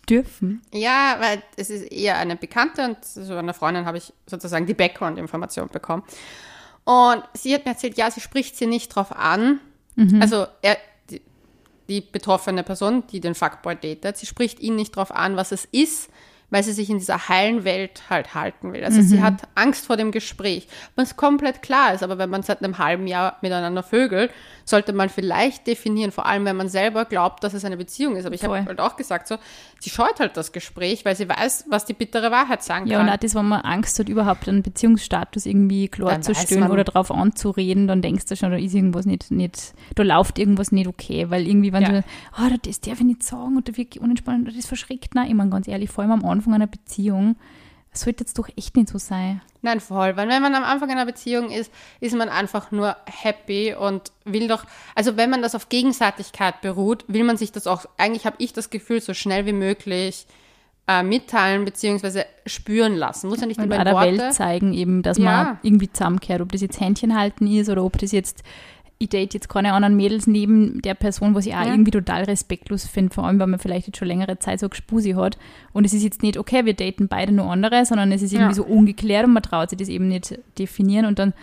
[0.07, 0.61] Dürfen.
[0.71, 4.75] Ja, weil es ist eher eine Bekannte und so einer Freundin habe ich sozusagen die
[4.75, 6.03] Background-Information bekommen.
[6.83, 9.59] Und sie hat mir erzählt, ja, sie spricht sie nicht drauf an.
[10.19, 10.77] Also er,
[11.87, 15.65] die, betroffene Person, die den Fuckboy datet, sie spricht ihn nicht drauf an, was es
[15.65, 16.09] ist,
[16.49, 18.83] weil sie sich in dieser heilen Welt halt halten will.
[18.83, 22.03] Also sie hat Angst vor dem Gespräch, was komplett klar ist.
[22.03, 24.31] Aber wenn man seit einem halben Jahr miteinander vögelt,
[24.63, 28.25] sollte man vielleicht definieren, vor allem wenn man selber glaubt, dass es eine Beziehung ist.
[28.25, 29.37] Aber ich habe halt auch gesagt, so,
[29.85, 33.05] sie scheut halt das Gespräch, weil sie weiß, was die bittere Wahrheit sagen Ja, und
[33.05, 33.13] kann.
[33.15, 36.83] auch das, wenn man Angst hat, überhaupt einen Beziehungsstatus irgendwie Dann weiß klarzustellen man- oder
[36.83, 40.87] drauf anzureden, dann denkst du schon, da ist irgendwas nicht, nicht da läuft irgendwas nicht
[40.87, 41.89] okay, weil irgendwie, wenn Ja.
[42.01, 42.03] du,
[42.41, 45.27] oh, das darf ich nicht sagen und da wirke ich unentspannt oder das verschreckt, nein,
[45.29, 47.35] ich meine ganz ehrlich, vor allem am Anfang einer Beziehung,
[47.97, 49.41] sollte jetzt doch echt nicht so sein.
[49.61, 50.15] Nein, voll.
[50.17, 54.47] Weil wenn man am Anfang einer Beziehung ist, ist man einfach nur happy und will
[54.47, 58.35] doch, also wenn man das auf Gegenseitigkeit beruht, will man sich das auch, eigentlich habe
[58.39, 60.27] ich das Gefühl, so schnell wie möglich
[60.87, 62.25] äh, mitteilen bzw.
[62.45, 63.27] spüren lassen.
[63.29, 64.17] Muss ja nicht Und immer in der Worte.
[64.19, 65.23] Welt zeigen eben, dass Ja.
[65.23, 68.43] man irgendwie zusammenkehrt, ob das jetzt Händchen halten ist oder ob das jetzt,
[68.97, 71.71] ich date jetzt keine anderen Mädels neben der Person, was ich auch Ja.
[71.71, 75.11] irgendwie total respektlos finde, vor allem, weil man vielleicht jetzt schon längere Zeit so Gespusi
[75.11, 75.37] hat.
[75.73, 78.51] Und es ist jetzt nicht, okay, wir daten beide nur andere, sondern es ist irgendwie
[78.51, 78.55] Ja.
[78.55, 81.33] so ungeklärt und man traut sich das eben nicht definieren und dann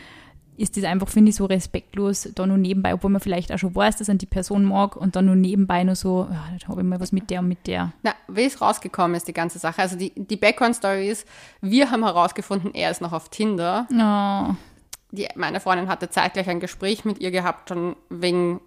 [0.59, 3.75] ist das einfach, finde ich, so respektlos, da nur nebenbei, obwohl man vielleicht auch schon
[3.75, 6.83] weiß, dass man die Person mag und dann nur nebenbei nur so, ja, da habe
[6.83, 7.93] ich mal was mit der und mit der.
[8.03, 9.81] Na, wie es rausgekommen ist, die ganze Sache.
[9.81, 11.27] Also die, die Background-Story ist,
[11.62, 13.87] wir haben herausgefunden, er ist noch auf Tinder.
[13.91, 14.55] Oh,
[15.12, 18.61] Die, meine Freundin hatte zeitgleich ein Gespräch mit ihr gehabt, schon wegen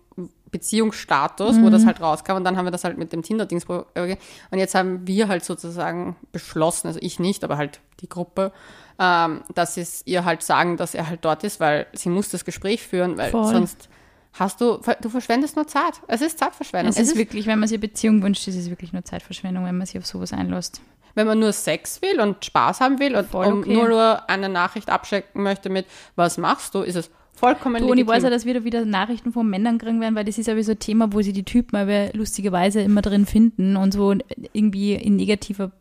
[0.52, 2.34] Beziehungsstatus, wo das halt rauskam.
[2.34, 3.66] Und dann haben wir das halt mit dem Tinder-Dings.
[3.96, 4.16] äh,
[4.52, 8.54] Und jetzt haben wir halt sozusagen beschlossen, also ich nicht, aber halt die Gruppe,
[8.98, 12.46] ähm, dass es ihr halt sagen, dass er halt dort ist, weil sie muss das
[12.46, 13.52] Gespräch führen, weil Voll.
[13.52, 13.90] sonst
[14.32, 15.96] hast du, du verschwendest nur Zeit.
[16.08, 16.90] Es ist Zeitverschwendung.
[16.90, 19.88] es ist wirklich, wenn man sich Beziehung wünscht, ist es wirklich nur Zeitverschwendung, wenn man
[19.88, 20.82] sich auf sowas einlässt.
[21.16, 23.74] Wenn man nur Sex will und Spaß haben will und Voll okay.
[23.74, 27.98] nur, nur eine Nachricht abchecken möchte mit, was machst du, ist es vollkommen Du, und
[27.98, 30.48] ich weiß ja, dass wir da wieder Nachrichten von Männern kriegen werden, weil das ist
[30.50, 34.16] aber so ein Thema, wo sie die Typen aber lustigerweise immer drin finden und so
[34.54, 35.72] irgendwie in negativer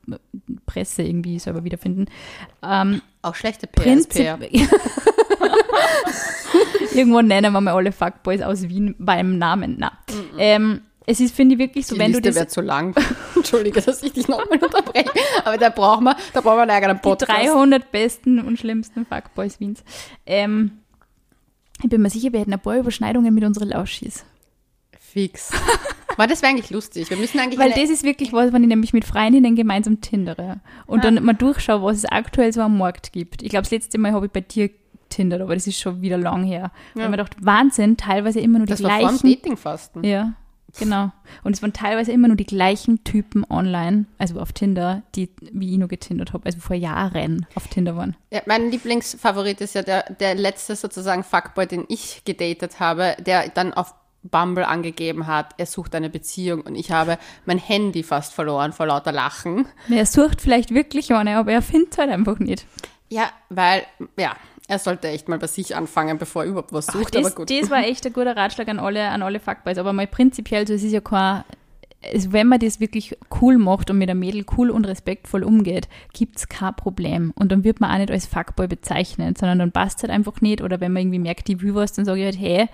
[0.67, 2.07] Presse irgendwie selber wiederfinden.
[2.63, 4.39] Ähm, Auch schlechte PR.
[6.95, 9.77] Irgendwo nennen wir mal alle Fuckboys aus Wien beim Namen.
[9.79, 9.93] Na.
[10.39, 12.95] Ähm, es ist, finde ich, wirklich so, Die wenn Liste du das wäre zu lang.
[13.37, 15.11] Entschuldige, dass ich dich nochmal unterbreche.
[15.45, 17.31] Aber da brauchen wir, da brauchen wir einen eigenen die Podcast.
[17.31, 19.85] 300 besten und schlimmsten Fuckboys Wiens.
[20.25, 20.79] Ähm,
[21.83, 24.25] ich bin mir sicher, wir hätten ein paar Überschneidungen mit unseren Lauschis.
[24.99, 25.53] Fix.
[26.17, 27.11] Weil das wäre eigentlich lustig.
[27.11, 30.61] Wir müssen eigentlich Weil das ist wirklich was, wenn ich nämlich mit Freundinnen gemeinsam tindere
[30.87, 33.43] und dann mal durchschaue, was es aktuell so am Markt gibt.
[33.43, 34.71] Ich glaube, das letzte Mal habe ich bei dir
[35.09, 36.71] tindert, aber das ist schon wieder lang her.
[36.95, 37.05] Ja.
[37.05, 39.43] ich mir gedacht, Wahnsinn, teilweise immer nur die das war vor dem gleichen.
[39.43, 40.05] Datingfasten.
[40.05, 40.35] Ja,
[40.79, 41.11] genau.
[41.43, 45.73] Und es waren teilweise immer nur die gleichen Typen online, also auf Tinder, die wie
[45.73, 48.17] ich nur getindert habe, also vor Jahren auf Tinder waren.
[48.31, 53.49] Ja, mein Lieblingsfavorit ist ja der, der letzte sozusagen Fuckboy, den ich gedatet habe, der
[53.49, 58.33] dann auf Bumble angegeben hat, er sucht eine Beziehung und ich habe mein Handy fast
[58.33, 59.67] verloren vor lauter Lachen.
[59.91, 62.67] Er sucht vielleicht wirklich eine, aber er findet halt einfach nicht.
[63.11, 63.83] Ja, weil,
[64.19, 64.35] ja,
[64.67, 67.51] er sollte echt mal bei sich anfangen, bevor er überhaupt was sucht, das, aber gut.
[67.51, 69.79] das war echt ein guter Ratschlag an alle, an alle Fuckboys.
[69.79, 71.45] Aber mal prinzipiell, so, es ist ja kein,
[72.01, 75.89] es, wenn man das wirklich cool macht und mit einem Mädel cool und respektvoll umgeht,
[76.13, 77.33] gibt es kein Problem.
[77.35, 80.63] Und dann wird man auch nicht als Fuckboy bezeichnet, sondern dann passt halt einfach nicht.
[80.63, 82.69] Oder wenn man irgendwie merkt, ich will was, dann sage ich halt, hey,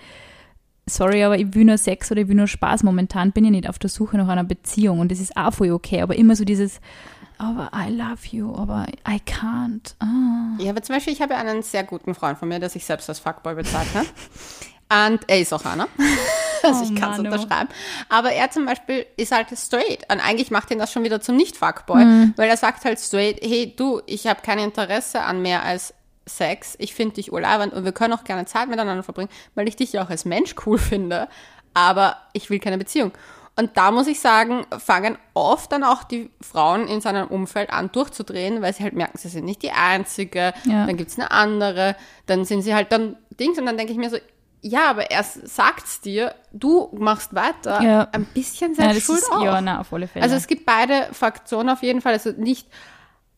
[0.87, 2.85] sorry, aber ich will nur Sex oder ich will nur Spaß.
[2.85, 5.73] Momentan bin ich nicht auf der Suche nach einer Beziehung und das ist auch voll
[5.73, 6.03] okay.
[6.03, 6.81] Aber immer so dieses,
[7.41, 9.95] aber I love you, aber I can't.
[9.99, 10.57] Ah.
[10.59, 13.09] Ja, aber zum Beispiel, ich habe einen sehr guten Freund von mir, der sich selbst
[13.09, 14.07] als Fuckboy bezeichnet.
[14.93, 15.89] Und er ist auch einer.
[16.63, 17.23] Also Oh ich kann es oh.
[17.23, 17.71] unterschreiben.
[18.11, 20.05] Aber er zum Beispiel ist halt straight.
[20.13, 22.05] Und eigentlich macht ihn das schon wieder zum Nicht-Fuckboy.
[22.05, 22.35] Mhm.
[22.37, 25.95] Weil er sagt halt straight, hey du, ich habe kein Interesse an mehr als
[26.27, 26.77] Sex.
[26.79, 29.95] Ich finde dich urlaubend und wir können auch gerne Zeit miteinander verbringen, weil ich dich
[29.95, 31.29] ja auch als Mensch cool finde.
[31.73, 33.13] Aber ich will keine Beziehung.
[33.61, 37.93] Und da muss ich sagen, fangen oft dann auch die Frauen in seinem Umfeld an
[37.93, 40.87] durchzudrehen, weil sie halt merken, sie sind nicht die Einzige, Ja.
[40.87, 41.95] dann gibt's eine andere,
[42.25, 44.17] dann sind sie halt dann Dings und dann denke ich mir so,
[44.63, 48.09] ja, aber er sagt's dir, du machst weiter, Ja.
[48.13, 49.45] ein bisschen Ja, selbst das schuld ist, auch.
[49.45, 50.23] ja, na, auf alle Fälle.
[50.23, 52.67] Also es gibt beide Fraktionen auf jeden Fall, also nicht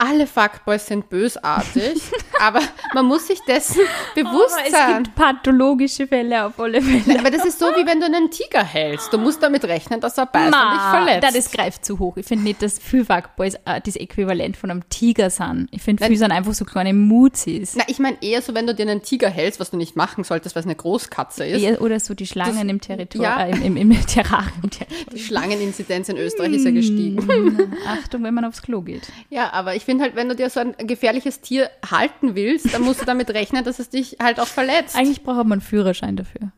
[0.03, 2.03] alle Fuckboys sind bösartig,
[2.41, 2.61] aber
[2.93, 3.83] man muss sich dessen
[4.17, 5.05] bewusst es sein.
[5.05, 7.21] gibt pathologische Fälle auf alle Fälle.
[7.21, 9.13] Aber das ist so, wie wenn du einen Tiger hältst.
[9.13, 11.23] Du musst damit rechnen, dass er beißt und dich Ma, verletzt.
[11.23, 12.17] da, das greift zu hoch.
[12.17, 15.69] Ich finde nicht, dass viele Fuckboys äh, das Äquivalent von einem Tiger sind.
[15.71, 17.77] Ich finde, viele sind einfach so kleine Muzis.
[17.77, 20.25] Na, ich meine eher so, wenn du dir einen Tiger hältst, was du nicht machen
[20.25, 21.63] solltest, weil es eine Großkatze ist.
[21.63, 23.47] Eher, oder so die Schlangen im Territorium, ja.
[23.47, 24.63] äh, im, im, im Terrarium.
[25.13, 27.17] Die Schlangeninzidenz in Österreich ist ja gestiegen.
[27.17, 27.75] Mm.
[27.87, 29.13] Achtung, wenn man aufs Klo geht.
[29.31, 32.83] Ja, aber ich finde halt, wenn du dir so ein gefährliches Tier halten willst, dann
[32.83, 34.97] musst du damit rechnen, dass es dich halt auch verletzt.
[34.97, 36.53] Eigentlich braucht man einen Führerschein dafür.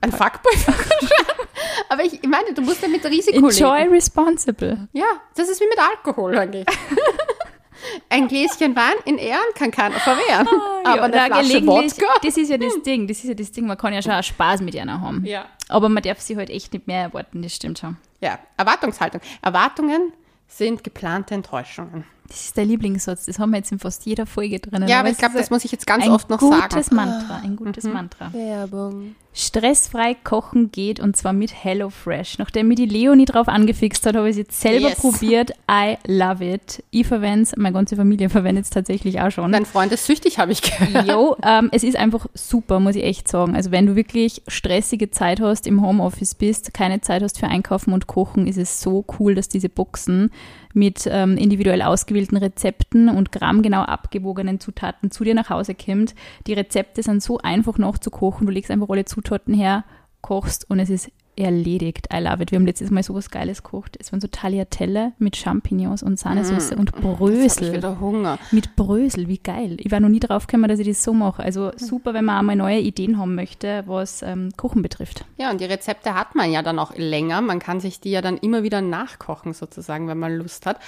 [0.00, 0.52] Ein Fuckboy.
[1.88, 3.92] aber ich meine, du musst ja mit Risiko Enjoy leben.
[3.92, 4.88] responsible.
[4.92, 6.66] Ja, das ist wie mit Alkohol eigentlich.
[8.10, 10.48] Ein Gläschen Wein in Ehren kann keiner verwehren.
[10.84, 12.06] aber eine na, Flasche gelegentlich- Wodka.
[12.24, 13.06] Das ist ja das Ding.
[13.06, 13.66] Das ist ja das Ding.
[13.66, 15.24] Man kann ja schon auch Spaß mit einer haben.
[15.24, 15.46] Ja.
[15.68, 17.40] Aber man darf sie halt echt nicht mehr erwarten.
[17.42, 17.96] Das stimmt schon.
[18.20, 19.20] Ja, Erwartungshaltung.
[19.42, 20.12] Erwartungen
[20.48, 22.04] sind geplante Enttäuschungen.
[22.28, 24.86] Das ist der Lieblingssatz, das haben wir jetzt in fast jeder Folge drin.
[24.86, 26.60] Ja, aber ich glaube, das muss ich jetzt ganz ein oft noch sagen.
[26.70, 27.92] gutes Mantra, ein gutes Mhm.
[27.94, 28.32] Mantra.
[28.34, 29.14] Werbung.
[29.32, 32.38] Stressfrei kochen geht und zwar mit HelloFresh.
[32.38, 34.98] Nachdem mir die Leonie drauf angefixt hat, habe ich es jetzt selber Yes.
[35.00, 35.52] probiert.
[35.70, 36.82] I love it.
[36.90, 39.52] Ich verwende es, meine ganze Familie verwendet es tatsächlich auch schon.
[39.52, 41.06] Dein Freund ist süchtig, habe ich gehört.
[41.08, 43.54] Jo, ähm, es ist einfach super, muss ich echt sagen.
[43.54, 47.92] Also wenn du wirklich stressige Zeit hast, im Homeoffice bist, keine Zeit hast für Einkaufen
[47.92, 50.30] und Kochen, ist es so cool, dass diese Boxen
[50.78, 56.14] mit ähm, individuell ausgewählten Rezepten und grammgenau abgewogenen Zutaten zu dir nach Hause kommt.
[56.46, 58.46] Die Rezepte sind so einfach nachzukochen.
[58.46, 59.84] Du legst einfach alle Zutaten her,
[60.20, 62.08] kochst und es ist erledigt.
[62.12, 62.50] I love it.
[62.50, 63.96] Wir haben letztes Mal sowas Geiles gekocht.
[63.98, 67.72] Es waren so Tagliatelle mit Champignons und Sahnesoße und Jetzt habe ich Brösel.
[67.74, 68.38] wieder Hunger.
[68.50, 69.76] Mit Brösel, wie geil.
[69.80, 71.42] Ich war noch nie drauf gekommen, dass ich das so mache.
[71.42, 75.24] Also super, wenn man einmal neue Ideen haben möchte, was ähm, Kochen betrifft.
[75.36, 77.40] Ja, und die Rezepte hat man ja dann auch länger.
[77.40, 80.78] Man kann sich die ja dann immer wieder nachkochen, sozusagen, wenn man Lust hat.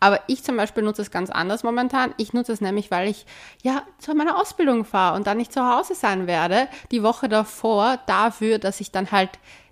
[0.00, 2.12] Aber ich zum Beispiel nutze es ganz anders momentan.
[2.16, 3.26] Ich nutze es nämlich, weil ich
[3.62, 7.98] ja zu meiner Ausbildung fahre und dann nicht zu Hause sein werde, die Woche davor,
[8.06, 9.30] dafür, dass ich dann halt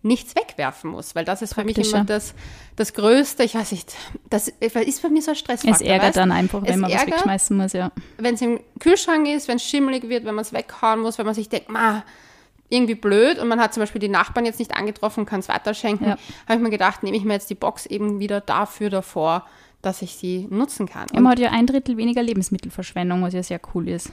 [0.08, 1.14] nichts wegwerfen muss.
[1.14, 2.34] Weil das ist für mich immer das,
[2.74, 3.44] das Größte.
[3.44, 3.94] Ich weiß nicht,
[4.30, 5.74] das ist für mich so ein Stressfaktor.
[5.76, 6.16] Es ärgert weißt?
[6.16, 7.14] dann einfach, wenn Es man was ärgert.
[7.18, 7.92] wegschmeißen muss, ja.
[8.16, 11.26] wenn es im Kühlschrank ist, wenn es schimmelig wird, wenn man es weghauen muss, wenn
[11.26, 12.02] man sich denkt, ma,
[12.70, 16.06] irgendwie blöd und man hat zum Beispiel die Nachbarn jetzt nicht angetroffen, kann es weiterschenken,
[16.08, 16.16] Ja.
[16.46, 19.46] habe ich mir gedacht, nehme ich mir jetzt die Box eben wieder dafür davor,
[19.80, 21.06] dass ich sie nutzen kann.
[21.14, 24.10] Ja, man hat ja ein Drittel weniger Lebensmittelverschwendung, was ja sehr cool ist.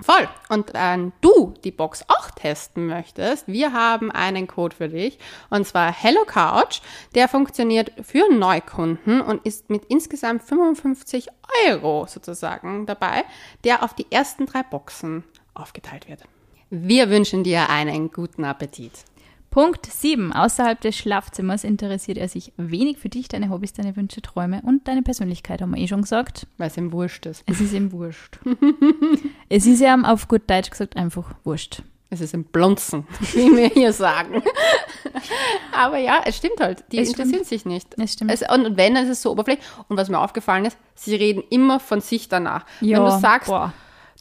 [0.00, 0.28] Voll.
[0.50, 5.66] Und wenn du die Box auch testen möchtest, wir haben einen Code für dich und
[5.66, 6.80] zwar Hello Couch.
[7.14, 11.28] Der funktioniert für Neukunden und ist mit insgesamt 55
[11.66, 13.24] Euro sozusagen dabei,
[13.64, 16.24] der auf die ersten drei Boxen aufgeteilt wird.
[16.68, 18.92] Wir wünschen dir einen guten Appetit.
[19.50, 20.32] Punkt 7.
[20.32, 24.86] Außerhalb des Schlafzimmers interessiert er sich wenig für dich, deine Hobbys, deine Wünsche, Träume und
[24.86, 26.46] deine Persönlichkeit, haben wir eh schon gesagt.
[26.58, 27.42] Weil es ihm wurscht ist.
[27.46, 28.38] Es ist ihm wurscht.
[29.48, 31.82] es ist ja auf gut Deutsch gesagt einfach wurscht.
[32.08, 34.42] Es ist im Blunzen, wie wir hier sagen.
[35.72, 36.84] Aber ja, es stimmt halt.
[36.92, 37.48] Die Es interessieren stimmt.
[37.48, 37.94] sich nicht.
[37.98, 38.30] Es stimmt.
[38.30, 39.66] Es, und wenn, dann ist es so oberflächlich.
[39.88, 42.64] Und was mir aufgefallen ist, sie reden immer von sich danach.
[42.80, 43.72] Ja, wenn du sagst, boah.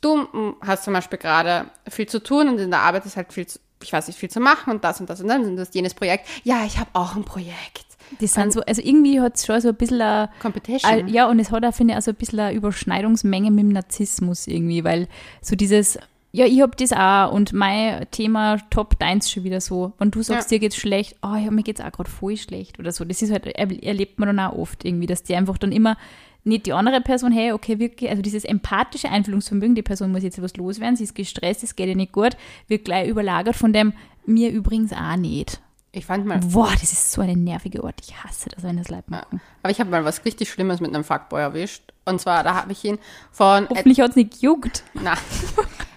[0.02, 3.32] du mm, hast zum Beispiel gerade viel zu tun und in der Arbeit ist halt
[3.32, 5.56] viel zu, ich weiß nicht, viel zu machen und das und das und dann und
[5.56, 6.28] das jenes Projekt.
[6.44, 7.86] Ja, ich habe auch ein Projekt.
[8.22, 10.92] Die sind so, also irgendwie hat es schon so ein bisschen ein, Competition.
[10.92, 13.62] All- Ja, und es hat auch, finde ich, auch so ein bisschen eine Überschneidungsmenge mit
[13.64, 15.08] dem Narzissmus irgendwie, weil
[15.42, 15.98] so dieses,
[16.32, 19.94] ja, ich hab das auch und mein Thema Top deins schon wieder so.
[19.98, 20.56] Wenn du sagst, Ja.
[20.58, 23.06] dir geht's schlecht, oh ja, mir geht's auch gerade voll schlecht oder so.
[23.06, 25.98] Das ist halt, er- erlebt man dann auch oft irgendwie, dass die einfach dann immer
[26.46, 30.42] nicht die andere Person, hey, okay, wirklich, also dieses empathische Einfühlungsvermögen, die Person muss jetzt
[30.42, 33.94] was loswerden, sie ist gestresst, es geht ihr nicht gut, wird gleich überlagert von dem,
[34.26, 35.60] mir übrigens auch nicht.
[35.92, 37.96] ich fand mal, Boah, das ist so eine nervige Ort.
[38.02, 39.42] Ich hasse das, wenn das Leid machen.
[39.64, 41.94] aber ich habe mal was richtig Schlimmes mit einem Fuckboy erwischt.
[42.06, 43.00] Und zwar, da habe ich ihn
[43.32, 44.84] von Hoffentlich hat's nicht gejuckt.
[44.94, 45.16] Na,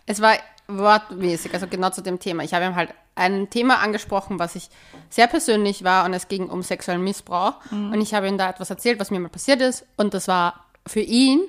[0.07, 0.35] es war
[0.69, 2.43] wortmäßig, also genau zu dem Thema.
[2.45, 4.71] Ich habe ihm halt ein Thema angesprochen, was ich
[5.11, 7.55] sehr persönlich war und es ging um sexuellen Missbrauch.
[7.71, 9.85] Und ich habe ihm da etwas erzählt, was mir mal passiert ist.
[9.97, 11.41] Und das war für ihn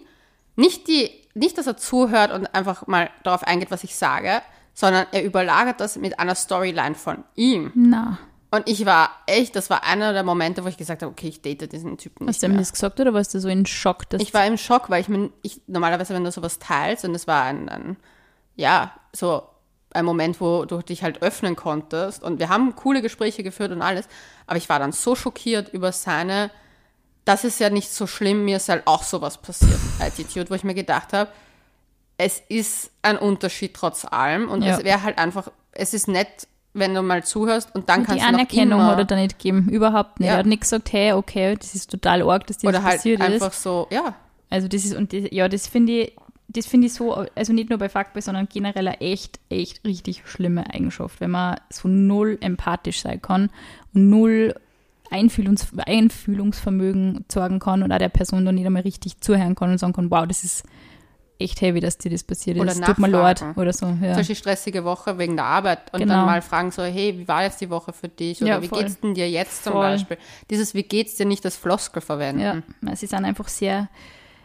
[0.55, 4.41] nicht die, nicht, dass er zuhört und einfach mal darauf eingeht, was ich sage,
[4.73, 7.71] sondern er überlagert das mit einer Storyline von ihm.
[7.75, 8.17] Na.
[8.51, 11.41] Und ich war echt, das war einer der Momente, wo ich gesagt habe, okay, ich
[11.41, 14.09] date diesen Typen Hast nicht du ihm das gesagt oder warst du so in Schock?
[14.09, 17.13] Dass Ich war im Schock, weil ich mir, ich, normalerweise, wenn du sowas teilst, und
[17.13, 17.97] es war ein, ein,
[18.55, 19.43] ja, so
[19.93, 23.81] ein Moment, wo du dich halt öffnen konntest, und wir haben coole Gespräche geführt und
[23.81, 24.07] alles,
[24.47, 26.51] aber ich war dann so schockiert über seine,
[27.25, 30.63] das ist ja nicht so schlimm, mir ist halt auch sowas passiert, Attitude, wo ich
[30.63, 31.31] mir gedacht habe,
[32.17, 34.77] es ist ein Unterschied trotz allem, und Ja.
[34.77, 38.23] es wäre halt einfach, es ist nett, wenn du mal zuhörst, und dann die kannst
[38.23, 39.69] du noch Anerkennung hat er da nicht gegeben.
[39.69, 40.27] Überhaupt nicht.
[40.27, 40.33] Ja.
[40.35, 42.95] Er hat nicht gesagt, hey, okay, das ist total arg, dass dir oder das halt
[42.97, 43.63] passiert einfach ist.
[43.63, 44.13] so, ja,
[44.51, 46.15] Also das ist, und das, ja, das finde ich,
[46.51, 50.23] das finde ich so, also nicht nur bei Fuckboy, sondern generell eine echt, echt richtig
[50.25, 53.49] schlimme Eigenschaft, wenn man so null empathisch sein kann
[53.93, 54.55] und null
[55.11, 59.77] Einfühlungs Einfühlungsvermögen zeigen kann und auch der Person dann nicht einmal richtig zuhören kann und
[59.77, 60.63] sagen kann, wow, das ist
[61.39, 62.83] echt heavy, dass dir das passiert Oder ist.
[62.83, 63.43] Tut mir leid.
[63.55, 64.13] Oder so, ja.
[64.15, 66.13] Beispiel stressige Woche wegen der Arbeit und Genau.
[66.15, 68.41] dann mal fragen so, hey, wie war jetzt die Woche für dich?
[68.41, 68.83] Oder Ja, wie voll.
[68.83, 69.81] geht's denn dir jetzt zum Voll.
[69.83, 70.17] Beispiel?
[70.49, 72.63] Dieses Wie geht's dir nicht das Floskel verwenden.
[72.81, 73.87] Ja, sie sind einfach sehr.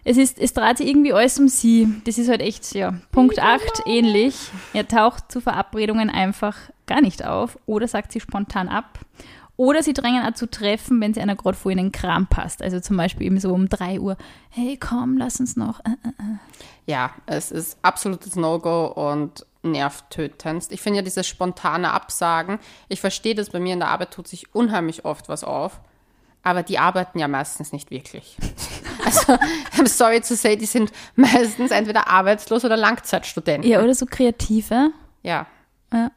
[0.05, 1.89] Es, ist, es dreht sich irgendwie alles um sie.
[2.05, 2.95] Das ist halt echt, ja.
[3.11, 4.37] Punkt 8, ähnlich.
[4.73, 8.99] Er taucht zu Verabredungen einfach gar nicht auf oder sagt sie spontan ab.
[9.57, 12.61] Oder sie drängen auch zu treffen, wenn sie einer gerade vor ihnen Kram passt.
[12.61, 14.17] Also zum Beispiel eben so um 3 Uhr.
[14.51, 15.81] Hey, komm, lass uns noch.
[15.81, 16.37] Äh, äh.
[16.87, 20.67] Ja, es ist absolutes No-Go und nervtötend.
[20.71, 24.29] Ich finde ja dieses spontane Absagen, ich verstehe das, bei mir in der Arbeit tut
[24.29, 25.81] sich unheimlich oft was auf,
[26.45, 28.37] aber die arbeiten ja meistens nicht wirklich.
[29.05, 29.33] Also,
[29.77, 33.71] I'm sorry to say, die sind meistens entweder arbeitslos oder Langzeitstudenten.
[33.71, 34.93] Ja, oder so Kreative.
[35.23, 35.47] Ja.
[35.93, 36.11] Ja.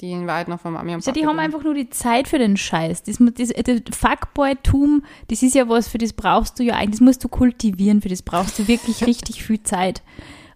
[0.00, 2.28] Die in Wahrheit noch von Mami und Ja, Papi die haben einfach nur die Zeit
[2.28, 3.02] für den Scheiß.
[3.02, 7.00] Das, das, das Fuckboy-Tum, das ist ja was, für das brauchst du ja eigentlich, das
[7.00, 10.02] musst du kultivieren, für das brauchst du wirklich richtig viel Zeit.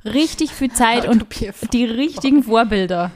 [0.04, 1.26] Richtig viel Zeit und
[1.72, 3.10] die richtigen Vorbilder.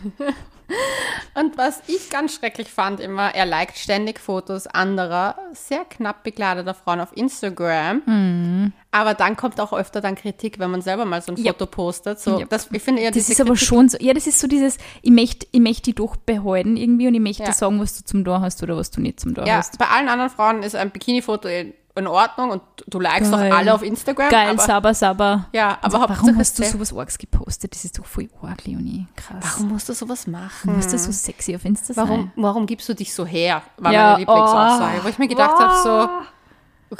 [1.35, 6.75] Und was ich ganz schrecklich fand immer, er liked ständig Fotos anderer, sehr knapp bekleideter
[6.75, 8.73] Frauen auf Instagram.
[8.93, 11.47] Aber dann kommt auch öfter dann Kritik, wenn man selber mal so ein Mhm.
[11.47, 12.21] Foto postet.
[12.21, 12.47] So, Ja.
[12.49, 14.79] das, ich finde eher Das ist aber Kritik- schon so, ja, das ist so dieses,
[15.03, 17.53] ich möchte ich möcht die doch behalten irgendwie und ich möchte Ja.
[17.53, 19.79] sagen, was du zum Tor hast oder was du nicht zum Tor Ja, hast.
[19.79, 21.49] bei allen anderen Frauen ist ein Bikini-Foto
[21.97, 23.53] in, Ordnung und du likest Geil.
[23.53, 24.29] auch alle auf Instagram.
[24.29, 25.49] Geil, aber, sauber, sauber.
[25.53, 27.75] Ja, aber Warum Hauptsache hast du sowas Orgs gepostet?
[27.75, 29.07] Das ist doch voll arg, Leonie.
[29.17, 29.37] Krass.
[29.41, 30.51] Warum musst du sowas machen?
[30.65, 32.33] Warum ist das so sexy auf Insta Warum, sein?
[32.37, 33.63] warum gibst du dich so her?
[33.79, 35.05] War Ja, meine Lieblingsaussage.
[35.05, 36.97] Wo ich mir gedacht habe, so,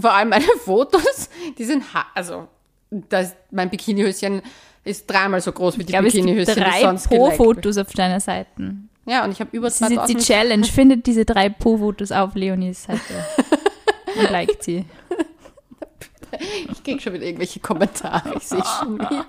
[0.00, 2.48] vor allem meine Fotos, die sind, ha also,
[2.90, 4.42] das, mein Bikinihöschen
[4.84, 7.08] ist dreimal so groß wie die Bikinihöschen, drei sonst.
[7.08, 8.74] Po-Fotos auf deiner Seite.
[9.06, 10.66] Ja, und ich habe über Das ist jetzt die 2000 Challenge.
[10.66, 13.00] Findet diese drei Po-Fotos auf Leonies Seite.
[14.18, 14.84] Und liked sie.
[16.70, 19.24] Ich krieg schon wieder irgendwelche Kommentare, ich sehe schon wieder.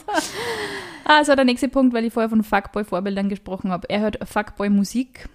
[1.03, 3.89] Ah, so der nächste Punkt, weil ich vorher von Fuckboy-Vorbildern gesprochen habe.
[3.89, 5.27] Er hört Fuckboy-Musik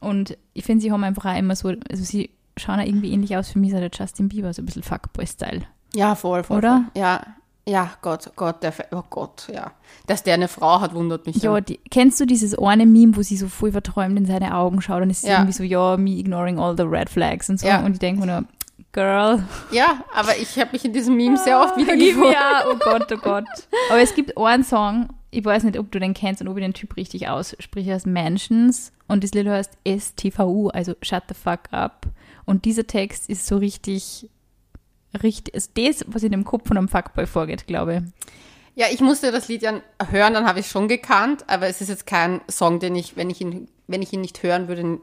[0.00, 3.36] und ich finde, sie haben einfach auch immer so, also sie schauen auch irgendwie ähnlich
[3.38, 5.62] aus für mich, so der Justin Bieber, so ein bisschen Fuckboy-Style.
[5.94, 6.58] Ja, voll, voll.
[6.58, 6.84] Oder?
[6.92, 7.02] Voll.
[7.02, 7.22] Ja,
[7.66, 9.72] ja, Gott, Gott, der, oh Gott, ja.
[10.06, 11.36] Dass der eine Frau hat, wundert mich.
[11.36, 14.82] Ja, die, kennst du dieses eine Meme, wo sie so voll verträumt in seine Augen
[14.82, 15.36] schaut und es ist Ja.
[15.38, 17.66] irgendwie so, ja, me ignoring all the red flags und so.
[17.66, 17.82] Ja.
[17.82, 18.44] Und ich denke mir nur,
[18.94, 22.30] Girl, ja aber ich habe mich in diesem Meme sehr oft wieder Gib gefunden.
[22.30, 23.44] mir, oh Gott, oh Gott.
[23.90, 26.62] Aber es gibt einen Song, ich weiß nicht, ob du den kennst und ob ich
[26.62, 31.72] den Typ richtig ausspreche, heißt Mansions und das Lied heißt STVU, also Shut the Fuck
[31.72, 32.06] Up.
[32.44, 34.30] Und dieser Text ist so richtig,
[35.22, 38.02] richtig, ist das, was in dem Kopf von einem Fuckboy vorgeht, glaube ich.
[38.76, 39.80] Ja, ich musste das Lied ja
[40.10, 43.16] hören, dann habe ich es schon gekannt, aber es ist jetzt kein Song, den ich,
[43.16, 44.98] wenn ich ihn, wenn ich ihn nicht hören würde,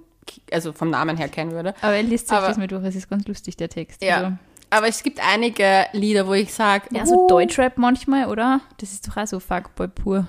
[0.51, 1.73] also vom Namen her kennen würde.
[1.81, 4.03] Aber er liest sich Aber- das mal durch, es ist ganz lustig, der Text.
[4.03, 4.17] Ja.
[4.17, 4.31] Also,
[4.69, 8.61] Aber es gibt einige Lieder, wo ich sage, ja, so Deutschrap manchmal, oder?
[8.77, 10.27] Das ist doch auch so Fuckboy pur.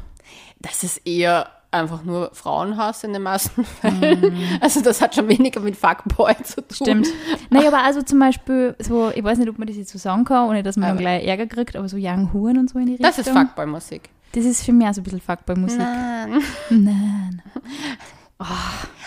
[0.61, 4.37] das ist eher einfach nur Frauenhass in den meisten Fällen.
[4.61, 6.67] Also das hat schon weniger mit Fuckboy zu tun.
[6.69, 6.75] Mhm.
[7.05, 7.09] Stimmt.
[7.51, 10.25] Naja, aber also zum Beispiel, so, ich weiß nicht, ob man das jetzt so sagen
[10.25, 12.87] kann, ohne dass man Aber- gleich Ärger kriegt, aber so Young Huren und so in
[12.87, 13.07] die Richtung.
[13.09, 14.11] Das ist Fuckboy-Musik.
[14.33, 15.79] Das ist für mich auch so ein bisschen Fuckboy-Musik.
[15.79, 16.43] Nein.
[16.71, 17.43] Nein.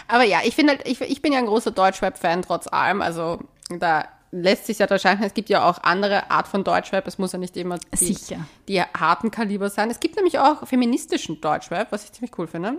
[0.07, 3.01] Aber ja, ich finde halt, ich, ich bin ja ein großer Deutschrap-Fan trotz allem.
[3.01, 3.39] Also
[3.69, 7.07] da lässt sich ja wahrscheinlich, es gibt ja auch andere Art von Deutschrap.
[7.07, 8.39] Es muss ja nicht immer die, Sicher.
[8.67, 9.89] die harten Kaliber sein.
[9.89, 12.75] Es gibt nämlich auch feministischen Deutschrap, was ich ziemlich cool finde.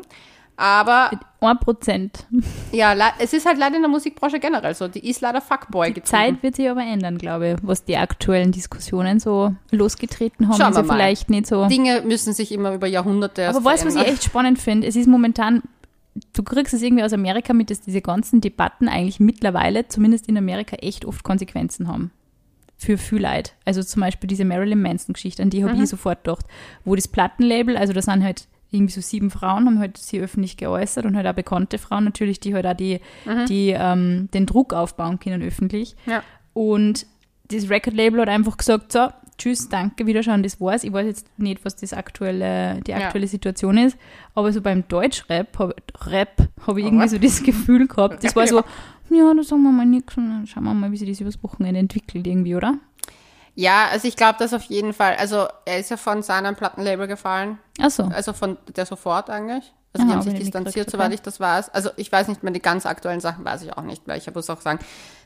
[0.58, 1.10] Aber
[1.40, 2.24] Ein Prozent.
[2.72, 4.88] ja, le- es ist halt leider in der Musikbranche generell so.
[4.88, 8.52] Die ist leider Fuckboy Die Zeit wird sich aber ändern, glaube ich, was die aktuellen
[8.52, 10.56] Diskussionen so losgetreten haben.
[10.56, 10.94] Schauen wir mal.
[10.94, 11.66] vielleicht nicht so.
[11.66, 14.86] Dinge müssen sich immer über Jahrhunderte aber weißt du, was ich echt spannend finde?
[14.86, 15.62] Es ist momentan,
[16.32, 20.36] du kriegst es irgendwie aus Amerika mit, dass diese ganzen Debatten eigentlich mittlerweile, zumindest in
[20.36, 22.10] Amerika, echt oft Konsequenzen haben.
[22.78, 23.54] Für viel Leid.
[23.64, 26.44] Also zum Beispiel diese Marilyn Manson-Geschichte, an die habe ich sofort gedacht.
[26.84, 30.56] Wo das Plattenlabel, also da sind halt irgendwie so sieben Frauen, haben halt sie öffentlich
[30.56, 33.00] geäußert und halt auch bekannte Frauen natürlich, die halt auch die,
[33.48, 35.96] die ähm, den Druck aufbauen können öffentlich.
[36.04, 36.22] Ja.
[36.52, 37.06] Und
[37.48, 40.84] das Record-Label hat einfach gesagt, so, tschüss, danke, Wiederschauen, das war's.
[40.84, 42.98] Ich weiß jetzt nicht, was das aktuelle, die Ja.
[42.98, 43.96] aktuelle Situation ist,
[44.34, 45.74] aber so beim Deutschrap, hab,
[46.06, 48.62] Rap, habe ich irgendwie so das Gefühl gehabt, das war so,
[49.10, 51.42] ja, da sagen wir mal nichts und dann schauen wir mal, wie sich das übers
[51.42, 52.74] Wochenende entwickelt irgendwie, oder?
[53.54, 57.06] Ja, also ich glaube, dass auf jeden Fall, also er ist ja von seinem Plattenlabel
[57.06, 57.58] gefallen.
[57.80, 59.72] Achso, Also von der sofort eigentlich.
[60.00, 61.70] Also die haben hab sich distanziert, soweit ich das weiß.
[61.74, 64.32] Also ich weiß nicht mehr, die ganz aktuellen Sachen weiß ich auch nicht, weil ich
[64.34, 64.78] muss auch sagen,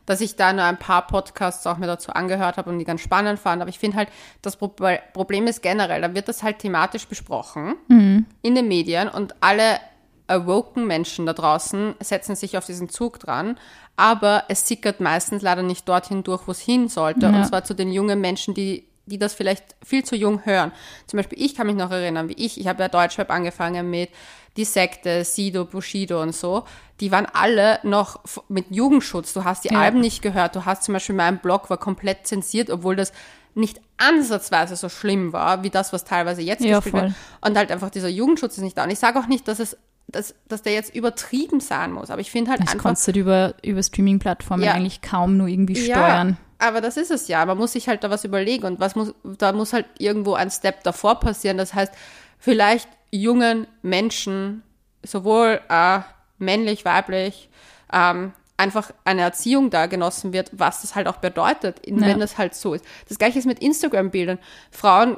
[0.06, 3.00] dass ich da nur ein paar Podcasts auch mir dazu angehört habe und die ganz
[3.00, 3.60] spannend fand.
[3.62, 4.08] Aber ich finde halt,
[4.42, 4.68] das Pro
[5.12, 8.26] Problem ist generell, da wird das halt thematisch besprochen Mhm.
[8.42, 9.78] in den Medien und alle
[10.26, 13.58] awoken Menschen da draußen setzen sich auf diesen Zug dran,
[13.96, 17.32] aber es sickert meistens leider nicht dorthin durch, wo es hin sollte, Ja.
[17.32, 20.72] und zwar zu den jungen Menschen, die die das vielleicht viel zu jung hören.
[21.06, 24.10] Zum Beispiel, ich kann mich noch erinnern, wie ich, ich habe ja Deutschrap angefangen mit
[24.56, 26.64] die Sekte, Sido, Bushido und so,
[27.00, 29.32] die waren alle noch mit Jugendschutz.
[29.32, 29.80] Du hast die Ja.
[29.80, 30.54] Alben nicht gehört.
[30.56, 33.12] Du hast zum Beispiel mein Blog war komplett zensiert, obwohl das
[33.54, 37.02] nicht ansatzweise so schlimm war, wie das, was teilweise jetzt Ja, gespielt voll.
[37.08, 37.14] wird.
[37.40, 38.84] Und halt einfach dieser Jugendschutz ist nicht da.
[38.84, 39.76] Und ich sage auch nicht, dass es,
[40.08, 42.82] dass, dass der jetzt übertrieben sein muss, aber ich finde halt das einfach.
[42.84, 44.72] kannst du über, über Streaming-Plattformen Ja.
[44.72, 46.30] eigentlich kaum nur irgendwie steuern.
[46.30, 47.44] Ja, aber das ist es ja.
[47.46, 50.50] Man muss sich halt da was überlegen und was muss, da muss halt irgendwo ein
[50.50, 51.56] Step davor passieren.
[51.58, 51.92] Das heißt,
[52.38, 54.62] vielleicht jungen Menschen,
[55.04, 56.00] sowohl äh,
[56.38, 57.48] männlich, weiblich,
[57.92, 62.14] ähm, einfach eine Erziehung da genossen wird, was das halt auch bedeutet, wenn Ja.
[62.18, 62.84] das halt so ist.
[63.08, 64.38] Das gleiche ist mit Instagram-Bildern.
[64.70, 65.16] Frauen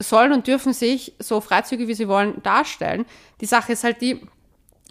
[0.00, 3.04] sollen und dürfen sich so freizügig wie sie wollen darstellen.
[3.40, 4.20] Die Sache ist halt die,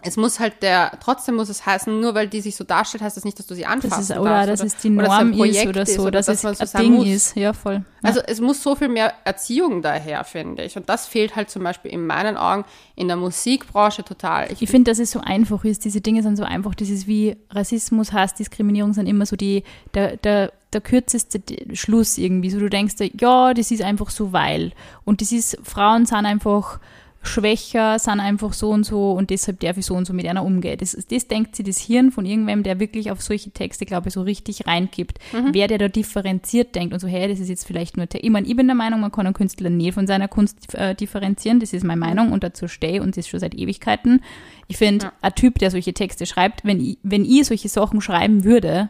[0.04, 3.18] es muss halt der, trotzdem muss es heißen, nur weil die sich so darstellt, heißt
[3.18, 4.22] das nicht, dass du sie anfassen Das ist, darfst.
[4.22, 6.28] oder dass es die oder dass es ein Norm ist Projekt oder so, oder dass,
[6.28, 7.08] es man so Ding muss.
[7.08, 7.36] ist.
[7.36, 7.76] Ja, voll.
[7.76, 8.10] Ja.
[8.10, 10.76] Also es muss so viel mehr Erziehung daher, finde ich.
[10.76, 14.50] Und das fehlt halt zum Beispiel in meinen Augen in der Musikbranche total.
[14.60, 15.86] Ich finde, dass es so einfach ist.
[15.86, 16.76] Diese Dinge sind so einfach.
[16.76, 21.42] Das ist wie Rassismus, Hass, Diskriminierung sind immer so die, der, der, der kürzeste
[21.74, 22.50] Schluss irgendwie.
[22.50, 24.74] So du denkst, ja, das ist einfach so, weil.
[25.06, 26.80] Und das ist, Frauen sind einfach
[27.26, 30.44] schwächer, sind einfach so und so und deshalb darf ich so und so mit einer
[30.44, 30.78] umgehen.
[30.78, 34.14] Das, das denkt sich das Hirn von irgendwem, der wirklich auf solche Texte, glaube ich,
[34.14, 35.20] so richtig reinkippt.
[35.54, 38.30] Wer der da differenziert denkt und so, hey, das ist jetzt vielleicht nur, Te- ich
[38.30, 41.60] meine, ich bin der Meinung, man kann einen Künstler nie von seiner Kunst äh, differenzieren,
[41.60, 44.22] das ist meine Meinung und dazu stehe und das schon seit Ewigkeiten.
[44.68, 48.44] Ich finde, ein Typ, der solche Texte schreibt, wenn ich, wenn ich solche Sachen schreiben
[48.44, 48.90] würde,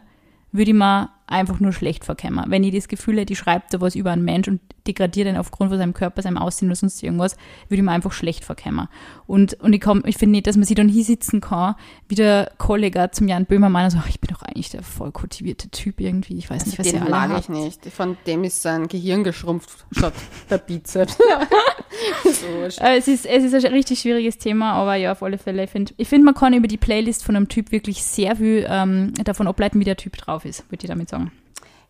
[0.50, 2.44] würde ich mir einfach nur schlecht vorkommen.
[2.48, 5.36] Wenn ich das Gefühl hätte, ich schreibe da was über einen Mensch und degradiere den
[5.36, 7.36] aufgrund von seinem Körper, seinem Aussehen oder sonst irgendwas,
[7.68, 8.88] würde ich mir einfach schlecht vorkommen.
[9.26, 11.76] Und, und ich, komm, ich finde nicht, dass man sich dann hier sitzen kann,
[12.08, 15.70] wie der Kollege zum Jan Böhmermann, so, ach, ich bin doch eigentlich der voll kultivierte
[15.70, 17.40] Typ irgendwie, ich weiß nicht, was den ihr alle mag habt.
[17.40, 17.86] ich nicht.
[17.86, 20.14] Von dem ist sein Gehirn geschrumpft, statt
[20.50, 21.16] der Bizeps.
[22.24, 25.64] so, Äh, Es ist, es ist ein richtig schwieriges Thema, aber ja, auf alle Fälle.
[25.64, 28.66] Ich finde, ich find, man kann über die Playlist von einem Typ wirklich sehr viel
[28.68, 31.23] ähm, davon ableiten, wie der Typ drauf ist, würde ich damit sagen.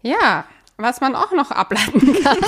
[0.04, 0.44] Ja,
[0.76, 2.38] was man auch noch ableiten kann,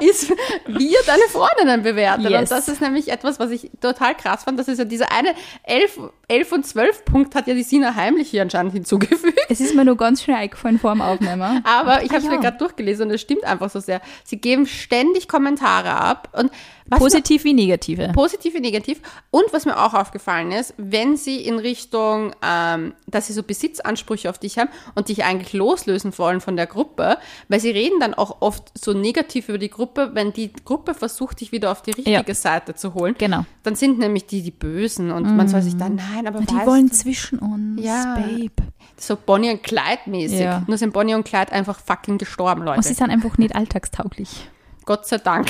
[0.00, 0.30] ist,
[0.66, 2.30] wie er deine Freundinnen bewertet.
[2.30, 2.40] Yes.
[2.40, 4.58] Und das ist nämlich etwas, was ich total krass fand.
[4.58, 5.34] Das ist ja dieser eine
[5.64, 5.98] 11,
[6.28, 9.38] 11 und 12 Punkt hat ja die Sina heimlich hier anscheinend hinzugefügt.
[9.48, 11.64] Es ist mir nur ganz schnell eingefallen vor dem Aufnehmen.
[11.64, 12.30] Aber ich habe es ja.
[12.30, 14.00] mir gerade durchgelesen und es stimmt einfach so sehr.
[14.24, 16.50] Sie geben ständig Kommentare ab und
[16.88, 18.10] was mir- Positiv wie negative.
[18.14, 19.00] Positiv wie negativ.
[19.30, 24.30] Und was mir auch aufgefallen ist, wenn sie in Richtung, ähm, dass sie so Besitzansprüche
[24.30, 28.14] auf dich haben und dich eigentlich loslösen wollen von der Gruppe, weil sie reden dann
[28.14, 31.92] auch oft so negativ über die Gruppe, wenn die Gruppe versucht, dich wieder auf die
[31.92, 32.34] richtige Ja.
[32.34, 33.14] Seite zu holen.
[33.18, 33.44] Genau.
[33.62, 36.88] Dann sind nämlich die die Bösen und man soll sich dann, nein, aber Die wollen
[36.88, 38.14] du, zwischen uns, Ja.
[38.16, 38.50] Babe.
[38.96, 40.40] so Bonnie und Clyde mäßig.
[40.40, 40.62] Ja.
[40.66, 42.94] Nur sind Bonnie und Clyde einfach fucking gestorben, Und sie Leute.
[42.94, 44.48] sind einfach nicht alltagstauglich.
[44.84, 45.48] Gott sei Dank.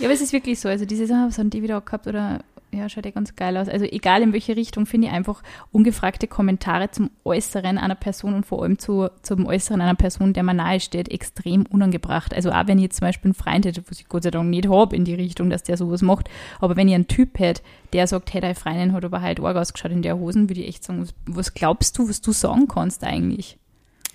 [0.00, 0.68] Ja, aber es ist wirklich so.
[0.68, 2.40] Also diese Sachen, was haben die wieder auch gehabt oder
[2.74, 3.68] ja, schaut ja ganz geil aus.
[3.68, 8.44] Also egal in welche Richtung, finde ich einfach ungefragte Kommentare zum Äußeren einer Person und
[8.44, 12.34] vor allem zu, zum Äußeren einer Person, der mir nahe steht, extrem unangebracht.
[12.34, 14.50] Also auch wenn ich jetzt zum Beispiel einen Freund hätte, was ich Gott sei Dank
[14.50, 16.28] nicht habe in die Richtung, dass der sowas macht,
[16.60, 17.62] aber wenn ich einen Typ hätte,
[17.92, 20.68] der sagt, hey, deine Freundin hat aber halt arg ausgeschaut in der Hosen, würde ich
[20.68, 23.58] echt sagen, was, glaubst du, was du sagen kannst eigentlich?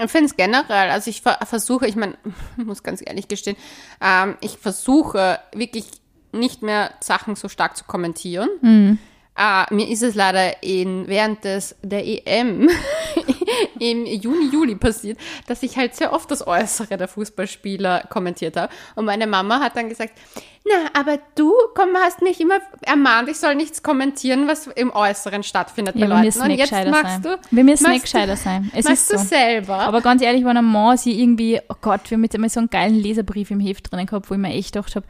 [0.02, 2.18] Ich finde es generell, also ich ver versuche, ich meine,
[2.58, 3.58] ich muss ganz ehrlich gestehen,
[4.02, 5.86] ähm, ich versuche wirklich
[6.32, 8.98] nicht mehr Sachen so stark zu kommentieren.
[9.38, 12.70] Äh, mir ist es leider in, während des, der EM
[13.80, 15.18] im Juni, Juli passiert,
[15.48, 18.72] dass ich halt sehr oft das Äußere der Fußballspieler kommentiert habe.
[18.96, 20.14] Und meine Mama hat dann gesagt,
[20.66, 25.42] na, aber du komm, hast mich immer ermahnt, ich soll nichts kommentieren, was im Äußeren
[25.44, 26.26] stattfindet bei Ja, wir Leuten.
[26.26, 27.22] müssen Und nicht jetzt gescheiter machst sein.
[27.24, 28.72] du, Wir müssen nicht du- gescheiter sein.
[28.76, 29.24] Es machst ist du so.
[29.24, 29.76] selber.
[29.80, 32.60] Aber ganz ehrlich, wenn ein Mann sie irgendwie, oh Gott, wir haben jetzt einmal so
[32.60, 35.06] einen geilen Leserbrief im Heft drinnen gehabt, wo ich mir echt gedacht habe,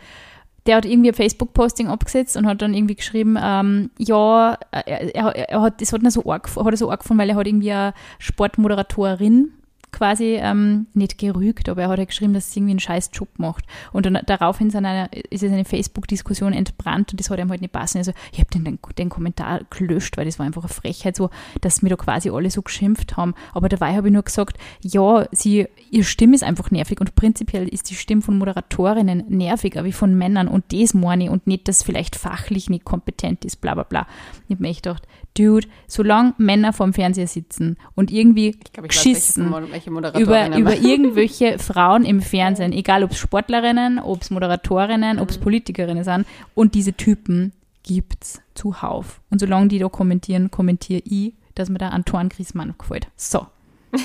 [0.66, 5.36] der hat irgendwie ein Facebook-Posting abgesetzt und hat dann irgendwie geschrieben, ähm, ja, er, er,
[5.36, 7.48] er hat, das hat er so arg, hat er so arg gefunden, weil er hat
[7.48, 9.54] irgendwie eine Sportmoderatorin
[9.92, 13.30] quasi ähm, nicht gerügt, aber er hat ja geschrieben, dass sie irgendwie einen scheiß Job
[13.38, 13.66] macht.
[13.92, 17.62] Und dann daraufhin sind eine, ist es eine Facebook-Diskussion entbrannt und das hat ihm halt
[17.62, 17.98] nicht passen.
[17.98, 21.30] Also ich habe den, den, den Kommentar gelöscht, weil das war einfach eine Frechheit so,
[21.62, 23.34] dass mir da quasi alle so geschimpft haben.
[23.54, 27.68] Aber dabei habe ich nur gesagt, ja, sie, ihre Stimme ist einfach nervig und prinzipiell
[27.68, 31.68] ist die Stimme von Moderatorinnen nerviger wie von Männern und das meine ich und nicht,
[31.68, 34.08] dass vielleicht fachlich nicht kompetent ist, bla bla bla.
[34.48, 38.88] Ich habe mir echt gedacht, Dude, solange Männer vorm Fernseher sitzen und irgendwie Ich glaube,
[38.90, 40.60] ich weiß, geschissen Mo- über, Moderatorinnen.
[40.60, 46.04] über irgendwelche Frauen im Fernsehen, egal ob es Sportlerinnen, ob es Moderatorinnen, ob es Politikerinnen
[46.04, 46.26] sind.
[46.56, 47.54] Und diese Typen
[47.84, 49.22] gibt's zuhauf.
[49.30, 53.08] Und solange die da kommentieren, kommentiere ich, dass mir der Antoine Griezmann gefällt.
[53.16, 53.48] So.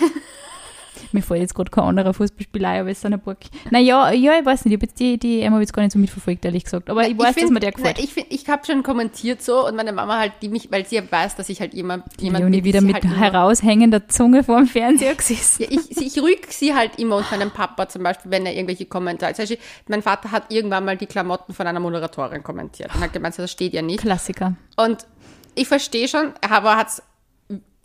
[1.15, 3.37] mir fällt jetzt gerade kein anderer Fußballspieler aber es sind ein paar.
[3.71, 5.99] Naja, ja, ich weiß nicht, ich habe jetzt die, die Emma jetzt gar nicht so
[5.99, 6.91] mitverfolgt, ehrlich gesagt.
[6.91, 7.99] Aber ich weiß, dass find- mir der gefällt.
[7.99, 10.97] Ich find, ich habe schon kommentiert so und meine Mama halt, die mich, weil sie
[10.97, 14.67] ja weiß, dass ich halt jemand, jemand bin, wieder mit halt heraushängender Zunge vor dem
[14.67, 15.62] Fernseher gesessen.
[15.62, 18.87] Ja, ich, ich rüge sie halt immer und meinem Papa zum Beispiel, wenn er irgendwelche
[18.87, 19.35] Kommentare.
[19.35, 19.59] Zum Beispiel,
[19.89, 23.51] mein Vater hat irgendwann mal die Klamotten von einer Moderatorin kommentiert und hat gemeint, das
[23.51, 24.01] steht ja nicht.
[24.01, 24.55] Klassiker.
[24.77, 25.07] Und
[25.55, 27.03] ich verstehe schon, aber hat's,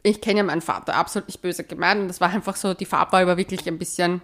[0.03, 2.85] ich kenne ja meinen Vater absolut nicht böse gemeint und das war einfach so, die
[2.85, 4.21] Farbe war wirklich ein bisschen,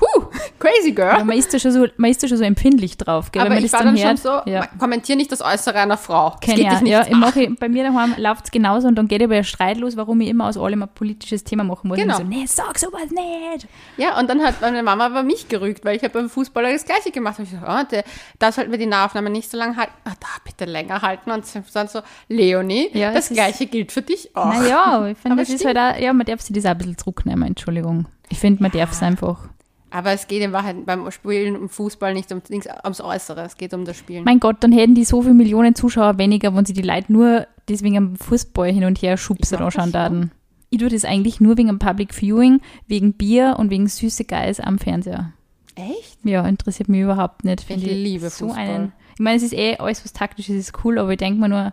[0.00, 0.24] huh,
[0.58, 1.10] Crazy Girl.
[1.10, 3.42] Aber man ist da schon so, man ist da schon so empfindlich drauf, gell?
[3.42, 4.18] Aber wenn man ich war dann schon hört.
[4.18, 4.66] so, ja.
[4.78, 6.16] kommentier nicht das Äußere einer Frau.
[6.26, 6.40] Auch.
[6.40, 9.44] nicht ja, ich mache, bei mir daheim läuft es genauso und dann geht aber ein
[9.44, 11.98] Streit los, warum ich immer aus allem ein politisches Thema machen muss.
[11.98, 12.16] Genau.
[12.18, 13.68] Und so, nee, sag sowas nicht.
[13.96, 16.84] Ja, und dann hat meine Mama aber mich gerügt, weil ich habe beim Fußballer das
[16.84, 17.38] Gleiche gemacht.
[17.38, 18.04] Und ich so, oh, der,
[18.38, 19.92] da sollten wir die Nahaufnahme nicht so lange halten.
[20.04, 21.30] Ah, da bitte länger halten.
[21.30, 21.44] Und
[21.74, 24.46] dann so, Leonie, Ja, das es ist- Gleiche gilt für dich auch.
[24.46, 25.78] Naja, ich finde, das ist stimmt.
[25.78, 28.06] halt auch, ja, man darf sich das auch ein bisschen zurücknehmen, Entschuldigung.
[28.28, 29.48] Ich finde, man darf es einfach.
[29.90, 33.56] Aber es geht in Wahrheit beim Spielen im Fußball nicht um, nichts ums Äußere, es
[33.56, 34.24] geht um das Spielen.
[34.24, 37.46] Mein Gott, dann hätten die so viele Millionen Zuschauer weniger, wenn sie die Leute nur
[37.68, 40.32] deswegen am Fußball hin und her schubsen Ich anschauen würden.
[40.70, 44.58] Ich tue das eigentlich nur wegen dem Public Viewing, wegen Bier und wegen süße Geis
[44.58, 45.32] am Fernseher.
[45.76, 46.18] Echt?
[46.24, 47.60] Ja, interessiert mich überhaupt nicht.
[47.60, 48.64] Ich Find liebe so Fußball.
[48.64, 48.92] einen.
[49.14, 51.48] Ich meine, es ist eh alles, was taktisch ist, ist cool, aber ich denke mir
[51.48, 51.72] nur,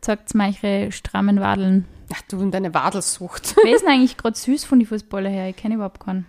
[0.00, 1.86] zeigt mir eure strammen Wadeln.
[2.12, 3.56] Ach du und deine Wadelsucht.
[3.64, 5.48] Wer ist denn eigentlich gerade süß von den Fußballer her?
[5.48, 6.26] Ich kenne überhaupt keinen.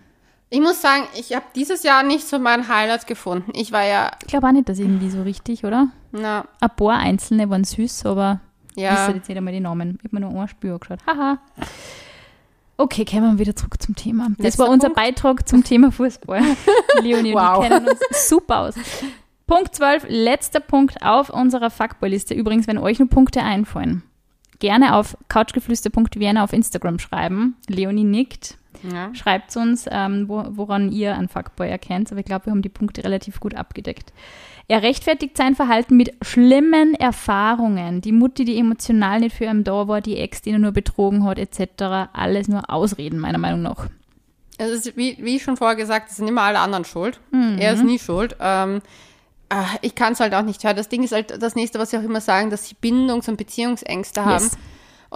[0.48, 3.50] Ich muss sagen, ich habe dieses Jahr nicht so mein Highlight gefunden.
[3.54, 5.88] Ich war ja, Ich glaube auch nicht, dass irgendwie so richtig, oder?
[6.12, 8.40] na, Ein paar Einzelne waren süß, aber
[8.76, 8.92] ich ja.
[8.92, 9.98] wisse jetzt nicht einmal die Namen.
[9.98, 11.00] Ich habe mir nur ein Spiel angeschaut.
[11.06, 11.38] Haha.
[12.78, 14.28] Okay, kommen wir wieder zurück zum Thema.
[14.36, 14.96] Das Letzter war unser Punkt.
[15.00, 16.42] Beitrag zum Thema Fußball.
[17.02, 17.62] Leonie Wow.
[17.64, 18.74] ich kennen uns super aus.
[19.46, 22.34] Punkt 12, letzter Punkt auf unserer Fuckboy-Liste.
[22.34, 24.02] Übrigens, wenn euch nur Punkte einfallen,
[24.58, 27.56] gerne auf couchgeflüster.vienna auf Instagram schreiben.
[27.68, 28.58] Leonie nickt.
[28.82, 29.14] Ja.
[29.14, 32.10] Schreibt uns, ähm, wo, woran ihr einen Fuckboy erkennt.
[32.10, 34.12] Aber ich glaube, wir haben die Punkte relativ gut abgedeckt.
[34.68, 38.00] Er rechtfertigt sein Verhalten mit schlimmen Erfahrungen.
[38.00, 41.24] Die Mutti, die emotional nicht für ihn da war, die Ex, die ihn nur betrogen
[41.24, 42.10] hat, etc.
[42.12, 43.88] Alles nur Ausreden, meiner Meinung nach.
[44.58, 47.20] Es ist, wie, wie schon vorher gesagt, es sind immer alle anderen schuld.
[47.30, 47.58] Mhm.
[47.58, 48.36] Er ist nie schuld.
[48.40, 48.80] Ähm,
[49.50, 50.76] ah, ich kann es halt auch nicht hören.
[50.76, 53.36] Das Ding ist halt das nächste, was sie auch immer sagen, dass sie Bindungs- und
[53.36, 54.44] Beziehungsängste haben.
[54.44, 54.58] Yes.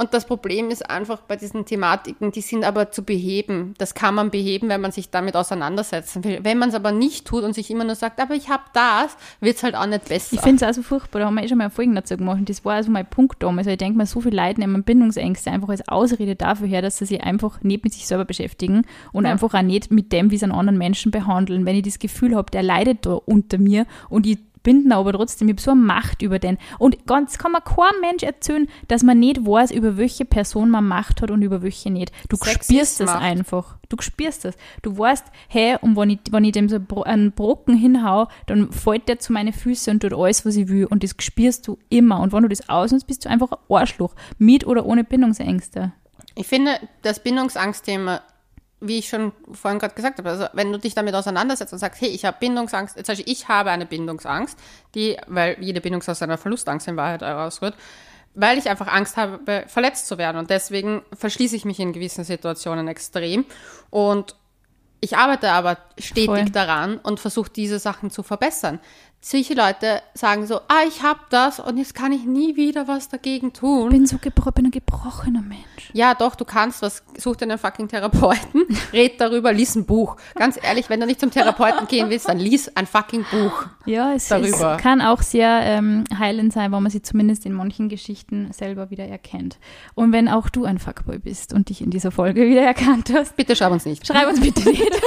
[0.00, 3.74] Und das Problem ist einfach bei diesen Thematiken, die sind aber zu beheben.
[3.76, 6.38] Das kann man beheben, wenn man sich damit auseinandersetzen will.
[6.42, 9.14] Wenn man es aber nicht tut und sich immer nur sagt, aber ich habe das,
[9.40, 10.36] wird es halt auch nicht besser.
[10.36, 12.38] Ich finde es auch so furchtbar, da haben wir eh schon mal Folgen dazu gemacht.
[12.38, 13.66] Und das war also mein Punkt damals.
[13.66, 16.96] Also ich denke mal, so viele Leute nehmen Bindungsängste einfach als Ausrede dafür her, dass
[16.96, 19.32] sie sich einfach nicht mit sich selber beschäftigen und Ja.
[19.32, 21.66] einfach auch nicht mit dem, wie sie einen anderen Menschen behandeln.
[21.66, 25.12] Wenn ich das Gefühl habe, der leidet da unter mir und ich bin da aber
[25.12, 26.58] trotzdem, ich habe so eine Macht über den.
[26.78, 30.86] Und ganz kann man kein Mensch erzählen, dass man nicht weiß, über welche Person man
[30.86, 32.12] Macht hat und über welche nicht.
[32.28, 33.22] Du Sex spürst Macht.
[33.22, 33.76] einfach.
[33.88, 34.56] Du spürst das.
[34.82, 39.08] Du weißt, hey, und wenn ich, wenn ich dem so einen Brocken hinhau, dann fällt
[39.08, 40.86] der zu meinen Füßen und tut alles, was ich will.
[40.86, 42.20] Und das spürst du immer.
[42.20, 44.14] Und wenn du das ausnutzt, bist du einfach ein Arschloch.
[44.38, 45.92] Mit oder ohne Bindungsängste.
[46.34, 48.22] Ich finde, das Bindungsangstthema,
[48.80, 52.00] wie ich schon vorhin gerade gesagt habe, also wenn du dich damit auseinandersetzt und sagst,
[52.00, 54.58] hey, ich habe Bindungsangst, zum Beispiel ich habe eine Bindungsangst,
[54.94, 57.74] die, weil jede Bindungsangst aus einer Verlustangst in Wahrheit herausrührt,
[58.34, 60.38] weil ich einfach Angst habe, verletzt zu werden.
[60.38, 63.44] Und deswegen verschließe ich mich in gewissen Situationen extrem.
[63.90, 64.36] Und
[65.00, 66.44] ich arbeite aber stetig Voll.
[66.50, 68.80] daran und versuche diese Sachen zu verbessern.
[69.22, 73.10] Solche Leute sagen so, ah, ich habe das und jetzt kann ich nie wieder was
[73.10, 73.88] dagegen tun.
[73.88, 75.90] Ich bin so gebro bin ein gebrochener Mensch.
[75.92, 77.02] Ja, doch, du kannst was.
[77.18, 78.64] Such dir einen fucking Therapeuten,
[78.94, 80.16] red darüber, lies ein Buch.
[80.36, 83.66] Ganz ehrlich, wenn du nicht zum Therapeuten gehen willst, dann lies ein fucking Buch.
[83.84, 84.76] Ja, es, Darüber.
[84.76, 88.88] es kann auch sehr ähm, heilend sein, weil man sich zumindest in manchen Geschichten selber
[88.88, 89.58] wieder erkennt.
[89.94, 93.36] Und wenn auch du ein Fuckboy bist und dich in dieser Folge wieder erkannt hast,
[93.36, 94.06] Bitte schreib uns nicht.
[94.06, 94.82] schreib uns bitte nicht.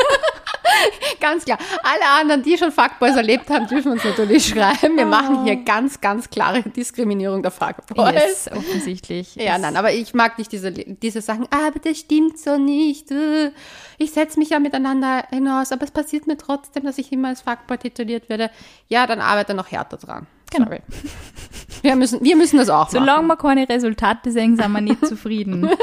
[1.19, 1.57] Ganz klar.
[1.83, 4.97] Alle anderen, die schon Fuckboys erlebt haben, dürfen uns natürlich schreiben.
[4.97, 8.13] Wir machen hier ganz, ganz klare Diskriminierung der Fuckboys.
[8.13, 9.35] yes, offensichtlich.
[9.35, 13.11] Ja, nein, aber ich mag nicht diese, diese Sachen, ah, aber das stimmt so nicht.
[13.11, 13.51] äh,
[13.97, 17.41] Ich setze mich ja miteinander hinaus, aber es passiert mir trotzdem, dass ich immer als
[17.41, 18.49] Fuckboy tituliert werde.
[18.87, 20.27] Ja, dann arbeite noch härter dran.
[20.51, 20.65] Genau.
[20.65, 20.81] Sorry.
[21.83, 22.91] Wir müssen, wir müssen das auch machen.
[22.91, 25.69] Solange wir keine Resultate sehen, sind wir nicht zufrieden.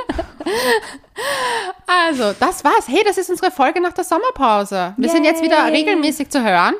[1.86, 2.88] Also, das war's.
[2.88, 4.94] Hey, das ist unsere Folge nach der Sommerpause.
[4.96, 5.76] Wir sind jetzt wieder Yay.
[5.76, 6.74] regelmäßig zu hören.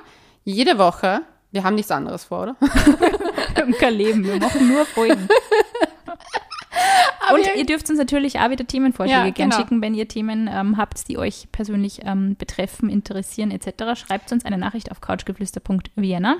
[0.44, 1.20] Jede Woche.
[1.52, 2.56] Wir haben nichts anderes vor, oder?
[2.60, 5.28] Wir haben kein Leben, wir machen nur Folgen.
[7.32, 9.60] Und ihr dürft uns natürlich auch wieder Themenvorschläge Ja, gern genau.
[9.60, 14.00] schicken, wenn ihr Themen ähm, habt, die euch persönlich ähm, betreffen, interessieren etc.
[14.00, 16.36] Schreibt uns eine Nachricht auf couchgeflüster.vienna.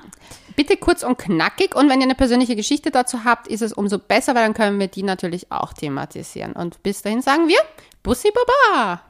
[0.55, 1.75] Bitte kurz und knackig.
[1.75, 4.79] Und wenn ihr eine persönliche Geschichte dazu habt, ist es umso besser, weil dann können
[4.79, 6.53] wir die natürlich auch thematisieren.
[6.53, 7.59] Und bis dahin sagen wir
[8.03, 9.01] Bussi Baba!